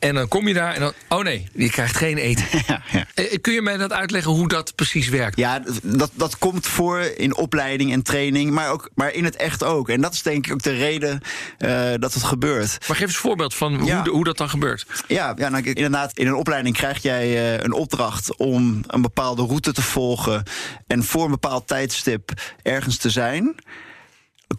En 0.02 0.16
dan 0.16 0.28
kom 0.28 0.48
je 0.48 0.54
daar 0.54 0.74
en 0.74 0.80
dan. 0.80 0.94
Oh 1.10 1.24
nee, 1.24 1.48
je 1.54 1.70
krijgt 1.70 1.96
geen 1.98 2.18
eten. 2.18 2.46
Ja, 2.68 2.82
ja. 2.92 3.06
Eh, 3.14 3.38
Kun 3.42 3.54
je 3.54 3.62
mij 3.62 3.78
dat 3.78 3.92
uitleggen 3.92 4.32
hoe 4.32 4.48
dat 4.48 4.76
precies 4.76 5.10
werkt? 5.10 5.38
Ja, 5.38 5.64
dat, 5.84 6.12
dat 6.14 6.38
komt 6.38 6.68
voor 6.68 7.00
in 7.00 7.36
opleiding 7.36 7.92
en 7.92 8.02
training, 8.02 8.52
maar, 8.52 8.72
ook, 8.72 8.90
maar 8.96 9.14
in 9.14 9.24
het 9.24 9.36
echt 9.36 9.64
ook. 9.64 9.90
En 9.90 10.02
dat 10.02 10.14
is 10.14 10.22
denk 10.22 10.46
ik 10.46 10.54
ook 10.54 10.62
de 10.62 10.72
reden 10.74 11.22
eh, 11.58 11.92
dat 12.00 12.14
het 12.14 12.24
gebeurt. 12.24 12.78
Maar 12.88 12.98
geef 12.98 13.06
eens 13.06 13.14
een 13.16 13.22
voorbeeld 13.22 13.56
van 13.56 13.76
hoe, 13.76 13.86
Ja. 13.86 14.04
hoe 14.08 14.24
dat 14.24 14.38
dan 14.38 14.50
gebeurt. 14.50 14.86
Ja, 15.08 15.34
ja 15.38 15.50
nou, 15.50 15.64
inderdaad. 15.64 16.18
In 16.18 16.28
een 16.28 16.36
opleiding 16.36 16.76
krijg 16.76 17.02
jij 17.02 17.24
eh, 17.56 17.64
een 17.64 17.74
opdracht 17.74 18.36
om 18.38 18.84
een 18.88 19.02
bepaalde 19.02 19.46
route 19.46 19.74
te 19.74 19.82
volgen 19.82 20.44
en 20.88 21.04
voor 21.04 21.24
een 21.26 21.32
bepaald 21.32 21.68
tijdstip 21.68 22.32
ergens 22.64 22.98
te 22.98 23.10
zijn. 23.10 23.56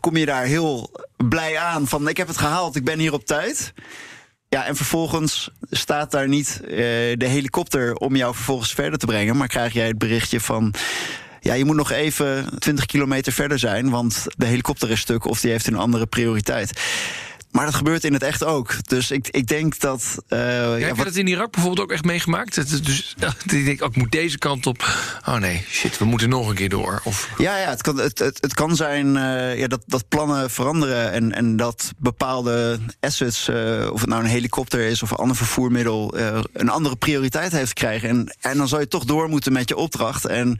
kom 0.00 0.16
je 0.16 0.26
daar 0.26 0.44
heel 0.44 0.90
blij 1.16 1.58
aan 1.58 1.88
van 1.88 2.08
ik 2.08 2.16
heb 2.16 2.28
het 2.28 2.38
gehaald, 2.38 2.76
ik 2.76 2.84
ben 2.84 2.98
hier 2.98 3.12
op 3.12 3.24
tijd. 3.26 3.72
Ja, 4.52 4.64
en 4.64 4.76
vervolgens 4.76 5.50
staat 5.70 6.10
daar 6.10 6.28
niet 6.28 6.60
uh, 6.62 6.68
de 7.16 7.26
helikopter 7.26 7.94
om 7.94 8.16
jou 8.16 8.34
vervolgens 8.34 8.72
verder 8.72 8.98
te 8.98 9.06
brengen, 9.06 9.36
maar 9.36 9.48
krijg 9.48 9.72
jij 9.72 9.86
het 9.86 9.98
berichtje 9.98 10.40
van 10.40 10.74
ja, 11.40 11.54
je 11.54 11.64
moet 11.64 11.76
nog 11.76 11.90
even 11.90 12.58
20 12.58 12.86
kilometer 12.86 13.32
verder 13.32 13.58
zijn, 13.58 13.90
want 13.90 14.26
de 14.36 14.46
helikopter 14.46 14.90
is 14.90 15.00
stuk 15.00 15.24
of 15.24 15.40
die 15.40 15.50
heeft 15.50 15.66
een 15.66 15.76
andere 15.76 16.06
prioriteit. 16.06 16.80
Maar 17.52 17.64
dat 17.64 17.74
gebeurt 17.74 18.04
in 18.04 18.12
het 18.12 18.22
echt 18.22 18.44
ook. 18.44 18.88
Dus 18.88 19.10
ik, 19.10 19.28
ik 19.28 19.46
denk 19.46 19.78
dat. 19.78 20.22
Uh, 20.28 20.38
ja, 20.78 20.86
heb 20.86 20.96
je 20.96 21.04
dat 21.04 21.14
in 21.14 21.26
Irak 21.26 21.50
bijvoorbeeld 21.50 21.82
ook 21.86 21.92
echt 21.92 22.04
meegemaakt? 22.04 22.56
Het, 22.56 22.84
dus 22.84 23.14
ik 23.42 23.64
denk, 23.64 23.82
oh, 23.82 23.88
ik 23.88 23.96
moet 23.96 24.10
deze 24.10 24.38
kant 24.38 24.66
op. 24.66 24.84
Oh 25.28 25.36
nee, 25.36 25.64
shit, 25.68 25.98
we 25.98 26.04
moeten 26.04 26.28
nog 26.28 26.48
een 26.48 26.54
keer 26.54 26.68
door. 26.68 27.00
Of... 27.04 27.28
Ja, 27.38 27.58
ja 27.58 27.68
het, 27.68 27.82
kan, 27.82 27.98
het, 27.98 28.18
het, 28.18 28.38
het 28.40 28.54
kan 28.54 28.76
zijn 28.76 29.06
uh, 29.06 29.58
ja, 29.58 29.66
dat, 29.66 29.82
dat 29.86 30.08
plannen 30.08 30.50
veranderen. 30.50 31.12
En, 31.12 31.32
en 31.32 31.56
dat 31.56 31.92
bepaalde 31.98 32.78
assets, 33.00 33.48
uh, 33.48 33.90
of 33.92 34.00
het 34.00 34.08
nou 34.08 34.22
een 34.22 34.30
helikopter 34.30 34.80
is 34.80 35.02
of 35.02 35.10
een 35.10 35.16
ander 35.16 35.36
vervoermiddel, 35.36 36.14
een 36.52 36.68
andere 36.68 36.96
prioriteit 36.96 37.52
heeft 37.52 37.72
krijgen. 37.72 38.08
En, 38.08 38.36
en 38.40 38.56
dan 38.56 38.68
zal 38.68 38.80
je 38.80 38.88
toch 38.88 39.04
door 39.04 39.28
moeten 39.28 39.52
met 39.52 39.68
je 39.68 39.76
opdracht. 39.76 40.24
En 40.24 40.58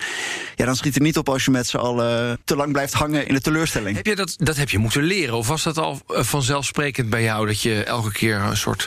ja, 0.57 0.65
dan 0.65 0.77
schiet 0.77 0.95
het 0.95 1.03
niet 1.03 1.19
op 1.19 1.29
als 1.29 1.45
je 1.45 1.51
met 1.51 1.67
z'n 1.67 1.77
allen 1.77 2.41
te 2.45 2.57
lang 2.57 2.73
blijft 2.73 2.93
hangen 2.93 3.27
in 3.27 3.35
de 3.35 3.41
teleurstelling. 3.41 3.97
Heb 3.97 4.07
je 4.07 4.17
dat, 4.17 4.35
dat 4.39 4.57
heb 4.57 4.71
je 4.71 4.79
moeten 4.79 5.03
leren? 5.03 5.35
Of 5.35 5.49
was 5.49 5.63
dat 5.63 5.79
al 5.79 6.01
vanzelfsprekend? 6.07 6.82
Bij 7.05 7.23
jou 7.23 7.47
dat 7.47 7.63
je 7.63 7.85
elke 7.85 8.13
keer 8.13 8.37
een 8.37 8.57
soort 8.57 8.87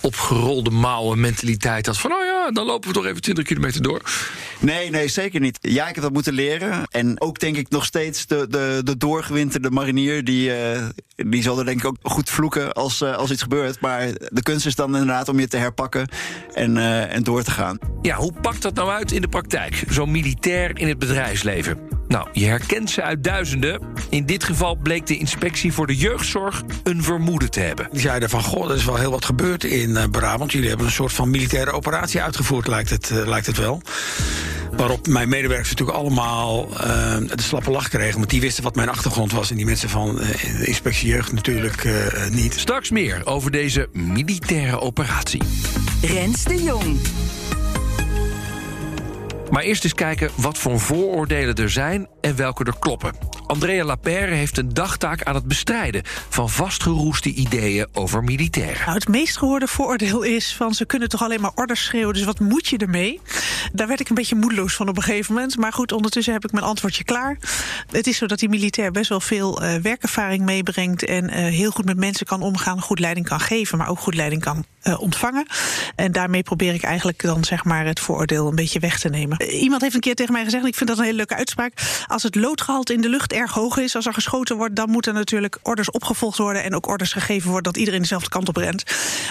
opgerolde 0.00 0.70
mouwen 0.70 1.20
mentaliteit 1.20 1.86
had 1.86 1.98
van, 1.98 2.12
oh 2.12 2.24
ja, 2.24 2.50
dan 2.50 2.66
lopen 2.66 2.88
we 2.88 2.94
toch 2.94 3.06
even 3.06 3.22
20 3.22 3.44
kilometer 3.44 3.82
door? 3.82 4.02
Nee, 4.58 4.90
nee, 4.90 5.08
zeker 5.08 5.40
niet. 5.40 5.58
Ja, 5.60 5.88
ik 5.88 5.94
heb 5.94 6.04
dat 6.04 6.12
moeten 6.12 6.32
leren. 6.32 6.84
En 6.90 7.20
ook 7.20 7.38
denk 7.38 7.56
ik 7.56 7.68
nog 7.68 7.84
steeds 7.84 8.26
de, 8.26 8.46
de, 8.48 8.80
de 8.84 8.96
doorgewinterde 8.96 9.70
marinier, 9.70 10.24
die, 10.24 10.48
uh, 10.48 10.82
die 11.16 11.42
zal 11.42 11.58
er 11.58 11.64
denk 11.64 11.78
ik 11.78 11.86
ook 11.86 11.96
goed 12.02 12.30
vloeken 12.30 12.72
als, 12.72 13.02
uh, 13.02 13.16
als 13.16 13.30
iets 13.30 13.42
gebeurt. 13.42 13.80
Maar 13.80 14.12
de 14.12 14.42
kunst 14.42 14.66
is 14.66 14.74
dan 14.74 14.92
inderdaad 14.92 15.28
om 15.28 15.40
je 15.40 15.48
te 15.48 15.56
herpakken 15.56 16.08
en, 16.54 16.76
uh, 16.76 17.14
en 17.14 17.22
door 17.22 17.42
te 17.42 17.50
gaan. 17.50 17.78
Ja, 18.02 18.16
hoe 18.16 18.32
pakt 18.40 18.62
dat 18.62 18.74
nou 18.74 18.90
uit 18.90 19.12
in 19.12 19.20
de 19.20 19.28
praktijk? 19.28 19.84
Zo 19.90 20.06
militair 20.06 20.78
in 20.78 20.88
het 20.88 20.98
bedrijfsleven? 20.98 21.95
Nou, 22.08 22.28
je 22.32 22.46
herkent 22.46 22.90
ze 22.90 23.02
uit 23.02 23.24
duizenden. 23.24 23.80
In 24.08 24.26
dit 24.26 24.44
geval 24.44 24.74
bleek 24.74 25.06
de 25.06 25.16
inspectie 25.16 25.72
voor 25.72 25.86
de 25.86 25.96
jeugdzorg 25.96 26.62
een 26.82 27.02
vermoeden 27.02 27.50
te 27.50 27.60
hebben. 27.60 27.88
Die 27.90 28.00
zeiden 28.00 28.30
van, 28.30 28.42
goh, 28.42 28.70
er 28.70 28.76
is 28.76 28.84
wel 28.84 28.96
heel 28.96 29.10
wat 29.10 29.24
gebeurd 29.24 29.64
in 29.64 29.90
uh, 29.90 30.04
Brabant. 30.10 30.52
Jullie 30.52 30.68
hebben 30.68 30.86
een 30.86 30.92
soort 30.92 31.12
van 31.12 31.30
militaire 31.30 31.70
operatie 31.70 32.22
uitgevoerd, 32.22 32.66
lijkt 32.66 32.90
het, 32.90 33.10
uh, 33.12 33.26
lijkt 33.26 33.46
het 33.46 33.56
wel. 33.56 33.82
Waarop 34.76 35.06
mijn 35.06 35.28
medewerkers 35.28 35.70
natuurlijk 35.70 35.98
allemaal 35.98 36.68
uh, 36.72 36.78
de 37.34 37.42
slappe 37.42 37.70
lach 37.70 37.88
kregen. 37.88 38.18
Want 38.18 38.30
die 38.30 38.40
wisten 38.40 38.62
wat 38.62 38.74
mijn 38.74 38.88
achtergrond 38.88 39.32
was. 39.32 39.50
En 39.50 39.56
die 39.56 39.66
mensen 39.66 39.88
van 39.88 40.16
de 40.58 40.66
inspectie 40.66 41.08
jeugd 41.08 41.32
natuurlijk 41.32 41.88
niet. 42.30 42.54
Straks 42.54 42.90
meer 42.90 43.26
over 43.26 43.50
deze 43.50 43.88
militaire 43.92 44.80
operatie. 44.80 45.42
Rens 46.02 46.44
de 46.44 46.62
Jong. 46.62 46.98
Maar 49.50 49.62
eerst 49.62 49.84
eens 49.84 49.94
kijken 49.94 50.30
wat 50.36 50.58
voor 50.58 50.80
vooroordelen 50.80 51.54
er 51.54 51.70
zijn 51.70 52.08
en 52.20 52.36
welke 52.36 52.64
er 52.64 52.78
kloppen. 52.78 53.12
Andrea 53.46 53.84
Lapère 53.84 54.34
heeft 54.34 54.58
een 54.58 54.74
dagtaak 54.74 55.22
aan 55.22 55.34
het 55.34 55.44
bestrijden 55.44 56.02
van 56.28 56.50
vastgeroeste 56.50 57.32
ideeën 57.32 57.86
over 57.92 58.24
militairen. 58.24 58.80
Nou, 58.84 58.94
het 58.94 59.08
meest 59.08 59.38
gehoorde 59.38 59.66
vooroordeel 59.66 60.22
is 60.22 60.54
van 60.54 60.74
ze 60.74 60.84
kunnen 60.86 61.08
toch 61.08 61.22
alleen 61.22 61.40
maar 61.40 61.52
orders 61.54 61.84
schreeuwen, 61.84 62.14
dus 62.14 62.24
wat 62.24 62.40
moet 62.40 62.66
je 62.66 62.76
ermee? 62.76 63.20
Daar 63.72 63.88
werd 63.88 64.00
ik 64.00 64.08
een 64.08 64.14
beetje 64.14 64.34
moedeloos 64.34 64.74
van 64.74 64.88
op 64.88 64.96
een 64.96 65.02
gegeven 65.02 65.34
moment. 65.34 65.56
Maar 65.56 65.72
goed, 65.72 65.92
ondertussen 65.92 66.32
heb 66.32 66.44
ik 66.44 66.52
mijn 66.52 66.64
antwoordje 66.64 67.04
klaar. 67.04 67.38
Het 67.90 68.06
is 68.06 68.16
zo 68.16 68.26
dat 68.26 68.38
die 68.38 68.48
militair 68.48 68.90
best 68.90 69.08
wel 69.08 69.20
veel 69.20 69.62
uh, 69.62 69.74
werkervaring 69.74 70.44
meebrengt 70.44 71.04
en 71.04 71.24
uh, 71.24 71.30
heel 71.34 71.70
goed 71.70 71.84
met 71.84 71.96
mensen 71.96 72.26
kan 72.26 72.42
omgaan, 72.42 72.80
goed 72.80 72.98
leiding 72.98 73.26
kan 73.26 73.40
geven, 73.40 73.78
maar 73.78 73.88
ook 73.88 73.98
goed 73.98 74.14
leiding 74.14 74.42
kan 74.42 74.64
uh, 74.82 75.00
ontvangen. 75.00 75.46
En 75.96 76.12
daarmee 76.12 76.42
probeer 76.42 76.74
ik 76.74 76.82
eigenlijk 76.82 77.22
dan 77.22 77.44
zeg 77.44 77.64
maar 77.64 77.86
het 77.86 78.00
vooroordeel 78.00 78.48
een 78.48 78.54
beetje 78.54 78.80
weg 78.80 78.98
te 78.98 79.08
nemen. 79.08 79.42
Iemand 79.42 79.82
heeft 79.82 79.94
een 79.94 80.00
keer 80.00 80.14
tegen 80.14 80.32
mij 80.32 80.44
gezegd, 80.44 80.62
en 80.62 80.68
ik 80.68 80.76
vind 80.76 80.88
dat 80.88 80.98
een 80.98 81.04
hele 81.04 81.16
leuke 81.16 81.34
uitspraak. 81.34 81.72
Als 82.06 82.22
het 82.22 82.34
loodgehalte 82.34 82.92
in 82.92 83.00
de 83.00 83.08
lucht 83.08 83.32
erg 83.36 83.52
hoog 83.52 83.76
is, 83.76 83.94
als 83.96 84.06
er 84.06 84.14
geschoten 84.14 84.56
wordt, 84.56 84.76
dan 84.76 84.90
moeten 84.90 85.14
natuurlijk 85.14 85.58
orders 85.62 85.90
opgevolgd 85.90 86.38
worden 86.38 86.62
en 86.64 86.74
ook 86.74 86.86
orders 86.88 87.12
gegeven 87.12 87.50
worden 87.50 87.72
dat 87.72 87.76
iedereen 87.76 88.00
dezelfde 88.00 88.28
kant 88.28 88.48
op 88.48 88.56
rent. 88.56 88.82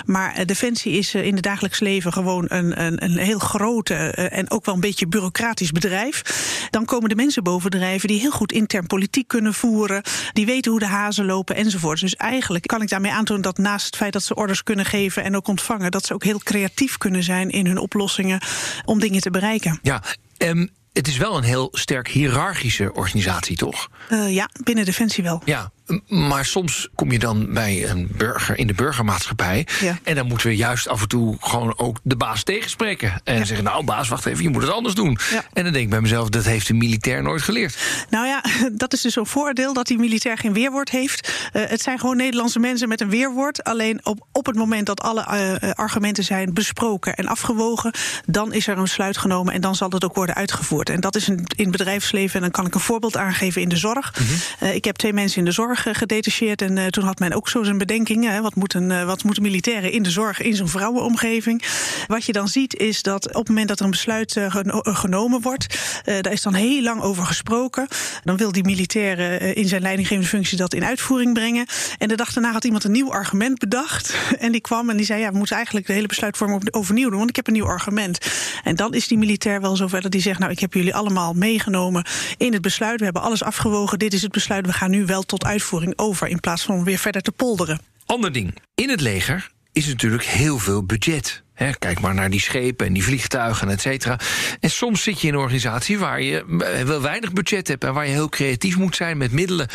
Maar 0.05 0.39
uh, 0.39 0.45
defensie 0.45 0.97
is 0.97 1.15
uh, 1.15 1.25
in 1.25 1.33
het 1.33 1.43
dagelijks 1.43 1.79
leven 1.79 2.13
gewoon 2.13 2.45
een, 2.47 2.81
een, 2.81 3.03
een 3.03 3.17
heel 3.17 3.39
grote 3.39 3.93
uh, 3.93 4.37
en 4.37 4.51
ook 4.51 4.65
wel 4.65 4.75
een 4.75 4.81
beetje 4.81 5.07
bureaucratisch 5.07 5.71
bedrijf. 5.71 6.21
Dan 6.69 6.85
komen 6.85 7.09
de 7.09 7.15
mensen 7.15 7.43
bovendrijven 7.43 8.07
die 8.07 8.19
heel 8.19 8.31
goed 8.31 8.51
intern 8.51 8.87
politiek 8.87 9.27
kunnen 9.27 9.53
voeren, 9.53 10.03
die 10.33 10.45
weten 10.45 10.71
hoe 10.71 10.79
de 10.79 10.87
hazen 10.87 11.25
lopen 11.25 11.55
enzovoort. 11.55 11.99
Dus 11.99 12.15
eigenlijk 12.15 12.67
kan 12.67 12.81
ik 12.81 12.89
daarmee 12.89 13.11
aantonen 13.11 13.41
dat 13.41 13.57
naast 13.57 13.85
het 13.85 13.95
feit 13.95 14.13
dat 14.13 14.23
ze 14.23 14.35
orders 14.35 14.63
kunnen 14.63 14.85
geven 14.85 15.23
en 15.23 15.35
ook 15.35 15.47
ontvangen, 15.47 15.91
dat 15.91 16.05
ze 16.05 16.13
ook 16.13 16.23
heel 16.23 16.39
creatief 16.39 16.97
kunnen 16.97 17.23
zijn 17.23 17.49
in 17.49 17.65
hun 17.65 17.77
oplossingen 17.77 18.41
om 18.85 18.99
dingen 18.99 19.21
te 19.21 19.29
bereiken. 19.31 19.79
Ja, 19.81 20.03
um, 20.37 20.69
het 20.95 21.07
is 21.07 21.17
wel 21.17 21.37
een 21.37 21.43
heel 21.43 21.67
sterk 21.71 22.07
hiërarchische 22.07 22.93
organisatie, 22.93 23.57
toch? 23.57 23.87
Uh, 24.09 24.33
ja, 24.33 24.49
binnen 24.63 24.85
Defensie 24.85 25.23
wel. 25.23 25.41
Ja, 25.45 25.71
maar 26.07 26.45
soms 26.45 26.87
kom 26.95 27.11
je 27.11 27.19
dan 27.19 27.53
bij 27.53 27.89
een 27.89 28.07
burger 28.17 28.57
in 28.57 28.67
de 28.67 28.73
burgermaatschappij. 28.73 29.67
Ja. 29.79 29.99
En 30.03 30.15
dan 30.15 30.27
moeten 30.27 30.47
we 30.47 30.55
juist 30.55 30.87
af 30.87 31.01
en 31.01 31.07
toe 31.07 31.37
gewoon 31.39 31.73
ook 31.77 31.99
de 32.03 32.15
baas 32.15 32.43
tegenspreken. 32.43 33.21
En 33.23 33.37
ja. 33.37 33.45
zeggen: 33.45 33.65
Nou, 33.65 33.83
baas, 33.83 34.07
wacht 34.07 34.25
even, 34.25 34.43
je 34.43 34.49
moet 34.49 34.61
het 34.61 34.71
anders 34.71 34.95
doen. 34.95 35.17
Ja. 35.31 35.45
En 35.53 35.63
dan 35.63 35.73
denk 35.73 35.85
ik 35.85 35.89
bij 35.89 36.01
mezelf: 36.01 36.29
dat 36.29 36.45
heeft 36.45 36.69
een 36.69 36.77
militair 36.77 37.23
nooit 37.23 37.41
geleerd. 37.41 37.77
Nou 38.09 38.27
ja, 38.27 38.43
dat 38.71 38.93
is 38.93 39.01
dus 39.01 39.13
zo'n 39.13 39.27
voordeel 39.27 39.73
dat 39.73 39.87
die 39.87 39.97
militair 39.97 40.37
geen 40.37 40.53
weerwoord 40.53 40.89
heeft. 40.89 41.31
Uh, 41.53 41.65
het 41.65 41.81
zijn 41.81 41.99
gewoon 41.99 42.17
Nederlandse 42.17 42.59
mensen 42.59 42.89
met 42.89 43.01
een 43.01 43.09
weerwoord. 43.09 43.63
Alleen 43.63 44.05
op, 44.05 44.27
op 44.31 44.45
het 44.45 44.55
moment 44.55 44.85
dat 44.85 45.01
alle 45.01 45.59
uh, 45.63 45.71
argumenten 45.71 46.23
zijn 46.23 46.53
besproken 46.53 47.15
en 47.15 47.27
afgewogen, 47.27 47.93
dan 48.25 48.53
is 48.53 48.67
er 48.67 48.75
een 48.75 48.83
besluit 48.83 49.17
genomen 49.17 49.53
en 49.53 49.61
dan 49.61 49.75
zal 49.75 49.89
het 49.89 50.03
ook 50.03 50.15
worden 50.15 50.35
uitgevoerd. 50.35 50.89
En 50.89 50.99
dat 50.99 51.15
is 51.15 51.29
in, 51.29 51.35
in 51.55 51.63
het 51.63 51.71
bedrijfsleven. 51.71 52.35
En 52.35 52.41
dan 52.41 52.51
kan 52.51 52.65
ik 52.65 52.73
een 52.73 52.79
voorbeeld 52.79 53.17
aangeven 53.17 53.61
in 53.61 53.69
de 53.69 53.77
zorg. 53.77 54.13
Mm 54.19 54.25
-hmm. 54.25 54.67
uh, 54.67 54.75
ik 54.75 54.85
heb 54.85 54.95
twee 54.95 55.13
mensen 55.13 55.39
in 55.39 55.45
de 55.45 55.51
zorg 55.51 55.74
gedetacheerd. 55.77 56.61
En 56.61 56.77
uh, 56.77 56.85
toen 56.85 57.03
had 57.03 57.19
men 57.19 57.33
ook 57.33 57.49
zo 57.49 57.63
zijn 57.63 57.77
bedenkingen. 57.77 58.41
Wat, 58.41 58.55
moeten, 58.55 58.89
uh, 58.89 59.03
wat 59.03 59.23
moeten 59.23 59.43
militairen 59.43 59.91
in 59.91 60.03
de 60.03 60.09
zorg, 60.09 60.41
in 60.41 60.55
zo'n 60.55 60.67
vrouwenomgeving? 60.67 61.63
Wat 62.07 62.25
je 62.25 62.31
dan 62.31 62.47
ziet 62.47 62.75
is 62.75 63.01
dat 63.01 63.27
op 63.27 63.33
het 63.33 63.47
moment 63.47 63.67
dat 63.67 63.79
er 63.79 63.85
een 63.85 63.91
besluit 63.91 64.39
geno 64.47 64.79
genomen 64.83 65.41
wordt, 65.41 65.79
daar 66.03 66.31
is 66.31 66.41
dan 66.41 66.53
heel 66.53 66.81
lang 66.81 67.01
over 67.01 67.25
gesproken. 67.25 67.87
Dan 68.23 68.37
wil 68.37 68.51
die 68.51 68.63
militaire 68.63 69.53
in 69.53 69.67
zijn 69.67 69.81
leidinggevende 69.81 70.29
functie 70.29 70.57
dat 70.57 70.73
in 70.73 70.85
uitvoering 70.85 71.33
brengen. 71.33 71.65
En 71.97 72.07
de 72.07 72.15
dag 72.15 72.33
daarna 72.33 72.51
had 72.51 72.63
iemand 72.63 72.83
een 72.83 72.91
nieuw 72.91 73.11
argument 73.11 73.59
bedacht. 73.59 74.13
En 74.39 74.51
die 74.51 74.61
kwam 74.61 74.89
en 74.89 74.97
die 74.97 75.05
zei: 75.05 75.21
Ja, 75.21 75.31
we 75.31 75.37
moeten 75.37 75.55
eigenlijk 75.55 75.87
de 75.87 75.93
hele 75.93 76.07
besluitvorming 76.07 76.73
overnieuw 76.73 77.09
doen, 77.09 77.17
want 77.17 77.29
ik 77.29 77.35
heb 77.35 77.47
een 77.47 77.53
nieuw 77.53 77.67
argument. 77.67 78.17
En 78.63 78.75
dan 78.75 78.93
is 78.93 79.07
die 79.07 79.17
militair 79.17 79.61
wel 79.61 79.75
zover 79.75 80.01
dat 80.01 80.11
die 80.11 80.21
zegt: 80.21 80.39
Nou, 80.39 80.51
ik 80.51 80.59
heb 80.59 80.73
jullie 80.73 80.95
allemaal 80.95 81.33
meegenomen 81.33 82.05
in 82.37 82.53
het 82.53 82.61
besluit. 82.61 82.97
We 82.97 83.03
hebben 83.03 83.21
alles 83.21 83.43
afgewogen. 83.43 83.99
Dit 83.99 84.13
is 84.13 84.21
het 84.21 84.31
besluit. 84.31 84.65
We 84.65 84.73
gaan 84.73 84.91
nu 84.91 85.05
wel 85.05 85.23
tot 85.23 85.45
uitvoering 85.45 85.64
over 85.95 86.27
in 86.27 86.39
plaats 86.39 86.63
van 86.63 86.83
weer 86.83 86.97
verder 86.97 87.21
te 87.21 87.31
polderen. 87.31 87.79
Ander 88.05 88.31
ding. 88.31 88.57
In 88.75 88.89
het 88.89 89.01
leger 89.01 89.49
is 89.71 89.87
natuurlijk 89.87 90.23
heel 90.23 90.59
veel 90.59 90.83
budget. 90.83 91.43
Kijk 91.79 91.99
maar 91.99 92.13
naar 92.13 92.29
die 92.29 92.39
schepen 92.39 92.85
en 92.87 92.93
die 92.93 93.03
vliegtuigen, 93.03 93.69
et 93.69 93.81
cetera. 93.81 94.19
En 94.59 94.69
soms 94.69 95.03
zit 95.03 95.21
je 95.21 95.27
in 95.27 95.33
een 95.33 95.39
organisatie 95.39 95.99
waar 95.99 96.21
je 96.21 96.45
wel 96.85 97.01
weinig 97.01 97.33
budget 97.33 97.67
hebt... 97.67 97.83
en 97.83 97.93
waar 97.93 98.05
je 98.05 98.11
heel 98.11 98.29
creatief 98.29 98.77
moet 98.77 98.95
zijn 98.95 99.17
met 99.17 99.31
middelen. 99.31 99.67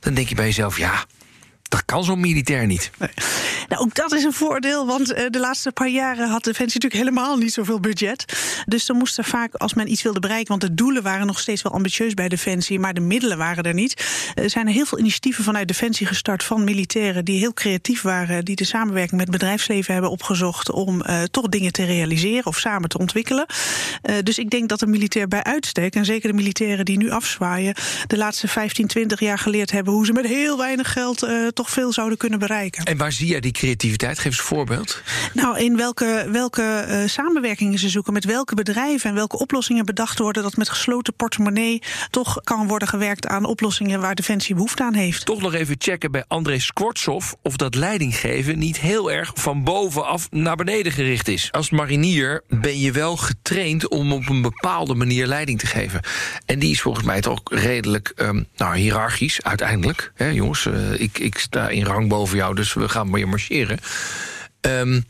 Dan 0.00 0.14
denk 0.14 0.28
je 0.28 0.34
bij 0.34 0.44
jezelf, 0.44 0.78
ja, 0.78 1.04
dat 1.68 1.84
kan 1.84 2.04
zo'n 2.04 2.20
militair 2.20 2.66
niet. 2.66 2.90
Nou, 3.68 3.82
ook 3.82 3.94
dat 3.94 4.12
is 4.12 4.24
een 4.24 4.32
voordeel, 4.32 4.86
want 4.86 5.12
uh, 5.12 5.24
de 5.30 5.38
laatste 5.38 5.72
paar 5.72 5.88
jaren 5.88 6.28
had 6.28 6.44
Defensie 6.44 6.80
natuurlijk 6.80 7.10
helemaal 7.10 7.36
niet 7.36 7.52
zoveel 7.52 7.80
budget. 7.80 8.24
Dus 8.66 8.86
dan 8.86 8.96
moest 8.96 9.18
er 9.18 9.24
vaak, 9.24 9.54
als 9.54 9.74
men 9.74 9.90
iets 9.90 10.02
wilde 10.02 10.20
bereiken, 10.20 10.48
want 10.48 10.60
de 10.60 10.74
doelen 10.74 11.02
waren 11.02 11.26
nog 11.26 11.38
steeds 11.38 11.62
wel 11.62 11.72
ambitieus 11.72 12.14
bij 12.14 12.28
Defensie, 12.28 12.78
maar 12.78 12.94
de 12.94 13.00
middelen 13.00 13.38
waren 13.38 13.64
er 13.64 13.74
niet. 13.74 14.06
Er 14.34 14.50
zijn 14.50 14.66
heel 14.66 14.86
veel 14.86 14.98
initiatieven 14.98 15.44
vanuit 15.44 15.68
Defensie 15.68 16.06
gestart 16.06 16.44
van 16.44 16.64
militairen 16.64 17.24
die 17.24 17.38
heel 17.38 17.52
creatief 17.52 18.02
waren, 18.02 18.44
die 18.44 18.56
de 18.56 18.64
samenwerking 18.64 19.20
met 19.20 19.30
bedrijfsleven 19.30 19.92
hebben 19.92 20.10
opgezocht 20.10 20.70
om 20.70 21.02
uh, 21.02 21.22
toch 21.22 21.48
dingen 21.48 21.72
te 21.72 21.84
realiseren 21.84 22.46
of 22.46 22.58
samen 22.58 22.88
te 22.88 22.98
ontwikkelen. 22.98 23.46
Dus 24.22 24.38
ik 24.38 24.50
denk 24.50 24.68
dat 24.68 24.80
de 24.80 24.86
militair 24.86 25.28
bij 25.28 25.42
uitstek, 25.42 25.94
en 25.94 26.04
zeker 26.04 26.28
de 26.28 26.34
militairen 26.36 26.84
die 26.84 26.98
nu 26.98 27.10
afzwaaien, 27.10 27.74
de 28.06 28.16
laatste 28.16 28.48
15, 28.48 28.86
20 28.86 29.20
jaar 29.20 29.38
geleerd 29.38 29.70
hebben 29.70 29.92
hoe 29.92 30.06
ze 30.06 30.12
met 30.12 30.26
heel 30.26 30.58
weinig 30.58 30.92
geld 30.92 31.22
toch 31.58 31.70
veel 31.70 31.92
zouden 31.92 32.18
kunnen 32.18 32.38
bereiken. 32.38 32.84
En 32.84 32.96
waar 32.96 33.12
zie 33.12 33.26
jij 33.26 33.40
die 33.40 33.52
creativiteit? 33.52 34.16
Geef 34.18 34.24
eens 34.24 34.38
een 34.38 34.44
voorbeeld. 34.44 35.02
Nou, 35.34 35.58
in 35.58 35.76
welke, 35.76 36.28
welke 36.30 36.62
eh, 36.62 37.08
samenwerkingen 37.08 37.78
ze 37.78 37.88
zoeken, 37.88 38.12
met 38.12 38.24
welke 38.24 38.54
bedrijven 38.54 39.10
en 39.10 39.16
welke 39.16 39.38
oplossingen 39.38 39.84
bedacht 39.84 40.18
worden, 40.18 40.42
dat 40.42 40.56
met 40.56 40.68
gesloten 40.68 41.14
portemonnee 41.14 41.82
toch 42.10 42.40
kan 42.44 42.68
worden 42.68 42.88
gewerkt 42.88 43.26
aan 43.26 43.44
oplossingen 43.44 44.00
waar 44.00 44.14
Defensie 44.14 44.54
behoefte 44.54 44.82
aan 44.82 44.94
heeft. 44.94 45.24
Toch 45.24 45.40
nog 45.40 45.54
even 45.54 45.74
checken 45.78 46.10
bij 46.10 46.24
André 46.28 46.58
Skwortsov 46.58 47.32
of 47.42 47.56
dat 47.56 47.74
leidinggeven 47.74 48.58
niet 48.58 48.80
heel 48.80 49.12
erg 49.12 49.30
van 49.34 49.64
bovenaf 49.64 50.30
naar 50.30 50.56
beneden 50.56 50.92
gericht 50.92 51.28
is. 51.28 51.52
Als 51.52 51.70
marinier 51.70 52.42
ben 52.48 52.78
je 52.78 52.92
wel 52.92 53.16
getraind 53.16 53.88
om 53.88 54.12
op 54.12 54.28
een 54.28 54.42
bepaalde 54.42 54.94
manier 54.94 55.26
leiding 55.26 55.58
te 55.58 55.66
geven. 55.66 56.00
En 56.46 56.58
die 56.58 56.70
is 56.70 56.80
volgens 56.80 57.04
mij 57.04 57.20
toch 57.20 57.40
redelijk 57.44 58.12
um, 58.16 58.46
nou, 58.56 58.76
hiërarchisch 58.76 59.42
uiteindelijk. 59.42 60.12
Hè, 60.14 60.28
jongens, 60.28 60.64
uh, 60.64 61.00
ik, 61.00 61.18
ik 61.18 61.38
sta 61.48 61.68
in 61.68 61.84
rang 61.84 62.08
boven 62.08 62.36
jou, 62.36 62.54
dus 62.54 62.72
we 62.74 62.88
gaan 62.88 63.12
weer 63.12 63.28
marcheren. 63.28 63.78
Um, 64.60 65.04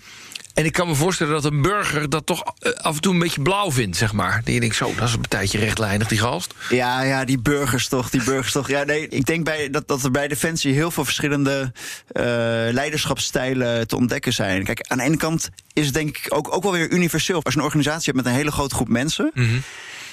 en 0.54 0.64
ik 0.64 0.72
kan 0.72 0.88
me 0.88 0.94
voorstellen 0.94 1.32
dat 1.32 1.44
een 1.44 1.62
burger 1.62 2.08
dat 2.08 2.26
toch 2.26 2.42
uh, 2.60 2.72
af 2.72 2.94
en 2.94 3.00
toe 3.00 3.12
een 3.12 3.18
beetje 3.18 3.42
blauw 3.42 3.72
vindt, 3.72 3.96
zeg 3.96 4.12
maar. 4.12 4.40
Die 4.44 4.60
denkt 4.60 4.76
zo, 4.76 4.94
dat 4.94 5.08
is 5.08 5.14
een 5.14 5.20
partijtje 5.20 5.58
rechtlijnig, 5.58 6.08
die 6.08 6.18
gast. 6.18 6.54
Ja, 6.68 7.02
ja, 7.02 7.24
die 7.24 7.38
burgers 7.38 7.88
toch, 7.88 8.10
die 8.10 8.22
burgers 8.22 8.52
toch. 8.52 8.68
Ja, 8.68 8.84
nee, 8.84 9.08
ik 9.08 9.26
denk 9.26 9.44
bij, 9.44 9.70
dat, 9.70 9.88
dat 9.88 10.02
er 10.02 10.10
bij 10.10 10.28
Defensie 10.28 10.72
heel 10.72 10.90
veel 10.90 11.04
verschillende 11.04 11.72
uh, 12.12 12.22
leiderschapsstijlen 12.70 13.86
te 13.86 13.96
ontdekken 13.96 14.32
zijn. 14.32 14.64
Kijk, 14.64 14.84
aan 14.88 14.98
de 14.98 15.04
ene 15.04 15.16
kant 15.16 15.50
is 15.72 15.84
het 15.84 15.94
denk 15.94 16.16
ik 16.16 16.26
ook, 16.28 16.54
ook 16.54 16.62
wel 16.62 16.72
weer 16.72 16.90
universeel. 16.90 17.42
Als 17.42 17.54
je 17.54 17.58
een 17.58 17.66
organisatie 17.66 18.12
hebt 18.12 18.16
met 18.16 18.26
een 18.26 18.38
hele 18.38 18.52
grote 18.52 18.74
groep 18.74 18.88
mensen... 18.88 19.30
Mm 19.34 19.44
-hmm. 19.44 19.62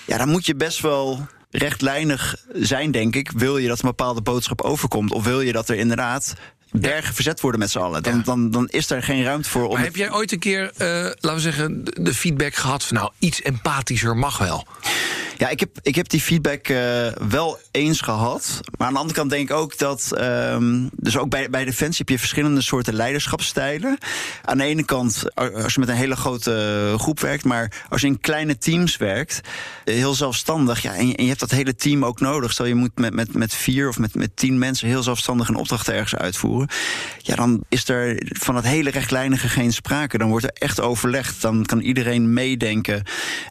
ja, 0.05 0.17
dan 0.17 0.29
moet 0.29 0.45
je 0.45 0.55
best 0.55 0.79
wel 0.79 1.27
rechtlijnig 1.49 2.35
zijn, 2.53 2.91
denk 2.91 3.15
ik. 3.15 3.31
Wil 3.31 3.57
je 3.57 3.67
dat 3.67 3.79
een 3.81 3.89
bepaalde 3.89 4.21
boodschap 4.21 4.61
overkomt? 4.61 5.11
Of 5.11 5.23
wil 5.23 5.41
je 5.41 5.51
dat 5.51 5.69
er 5.69 5.75
inderdaad 5.75 6.35
bergen 6.81 7.13
verzet 7.13 7.41
worden 7.41 7.59
met 7.59 7.71
z'n 7.71 7.79
allen. 7.79 8.03
Dan, 8.03 8.15
ja. 8.15 8.21
dan, 8.23 8.51
dan 8.51 8.67
is 8.67 8.89
er 8.89 9.03
geen 9.03 9.23
ruimte 9.23 9.49
voor. 9.49 9.67
Om 9.67 9.73
maar 9.73 9.83
heb 9.83 9.95
jij 9.95 10.11
ooit 10.11 10.31
een 10.31 10.39
keer, 10.39 10.71
uh, 10.77 10.87
laten 11.03 11.33
we 11.33 11.39
zeggen, 11.39 11.83
de 11.83 12.13
feedback 12.13 12.55
gehad 12.55 12.83
van 12.83 12.97
nou, 12.97 13.11
iets 13.19 13.41
empathischer 13.41 14.17
mag 14.17 14.37
wel? 14.37 14.67
Ja, 15.37 15.49
ik 15.49 15.59
heb, 15.59 15.69
ik 15.81 15.95
heb 15.95 16.09
die 16.09 16.21
feedback 16.21 16.67
uh, 16.67 17.07
wel 17.29 17.59
eens 17.71 18.01
gehad. 18.01 18.59
Maar 18.77 18.87
aan 18.87 18.93
de 18.93 18.99
andere 18.99 19.17
kant 19.17 19.29
denk 19.29 19.49
ik 19.49 19.55
ook 19.55 19.77
dat. 19.77 20.11
Um, 20.19 20.89
dus 20.95 21.17
ook 21.17 21.29
bij, 21.29 21.49
bij 21.49 21.65
Defensie 21.65 21.97
heb 21.97 22.09
je 22.09 22.19
verschillende 22.19 22.61
soorten 22.61 22.93
leiderschapsstijlen. 22.93 23.97
Aan 24.43 24.57
de 24.57 24.63
ene 24.63 24.85
kant, 24.85 25.35
als 25.35 25.73
je 25.73 25.79
met 25.79 25.89
een 25.89 25.95
hele 25.95 26.15
grote 26.15 26.93
groep 26.97 27.19
werkt. 27.19 27.43
Maar 27.43 27.85
als 27.89 28.01
je 28.01 28.07
in 28.07 28.19
kleine 28.19 28.57
teams 28.57 28.97
werkt, 28.97 29.41
heel 29.83 30.13
zelfstandig. 30.13 30.81
Ja, 30.81 30.95
en, 30.95 31.07
je, 31.07 31.15
en 31.15 31.23
je 31.23 31.29
hebt 31.29 31.39
dat 31.39 31.51
hele 31.51 31.75
team 31.75 32.05
ook 32.05 32.19
nodig. 32.19 32.51
Stel 32.51 32.65
je 32.65 32.75
moet 32.75 32.97
met, 32.99 33.13
met, 33.13 33.33
met 33.33 33.53
vier 33.53 33.89
of 33.89 33.99
met, 33.99 34.15
met 34.15 34.35
tien 34.35 34.57
mensen 34.57 34.87
heel 34.87 35.03
zelfstandig 35.03 35.47
een 35.47 35.55
opdracht 35.55 35.89
ergens 35.89 36.15
uitvoeren. 36.15 36.69
Ja, 37.17 37.35
dan 37.35 37.63
is 37.69 37.87
er 37.87 38.21
van 38.27 38.55
het 38.55 38.65
hele 38.65 38.89
rechtlijnige 38.89 39.49
geen 39.49 39.73
sprake. 39.73 40.17
Dan 40.17 40.29
wordt 40.29 40.45
er 40.45 40.53
echt 40.53 40.81
overlegd. 40.81 41.41
Dan 41.41 41.65
kan 41.65 41.79
iedereen 41.79 42.33
meedenken. 42.33 43.03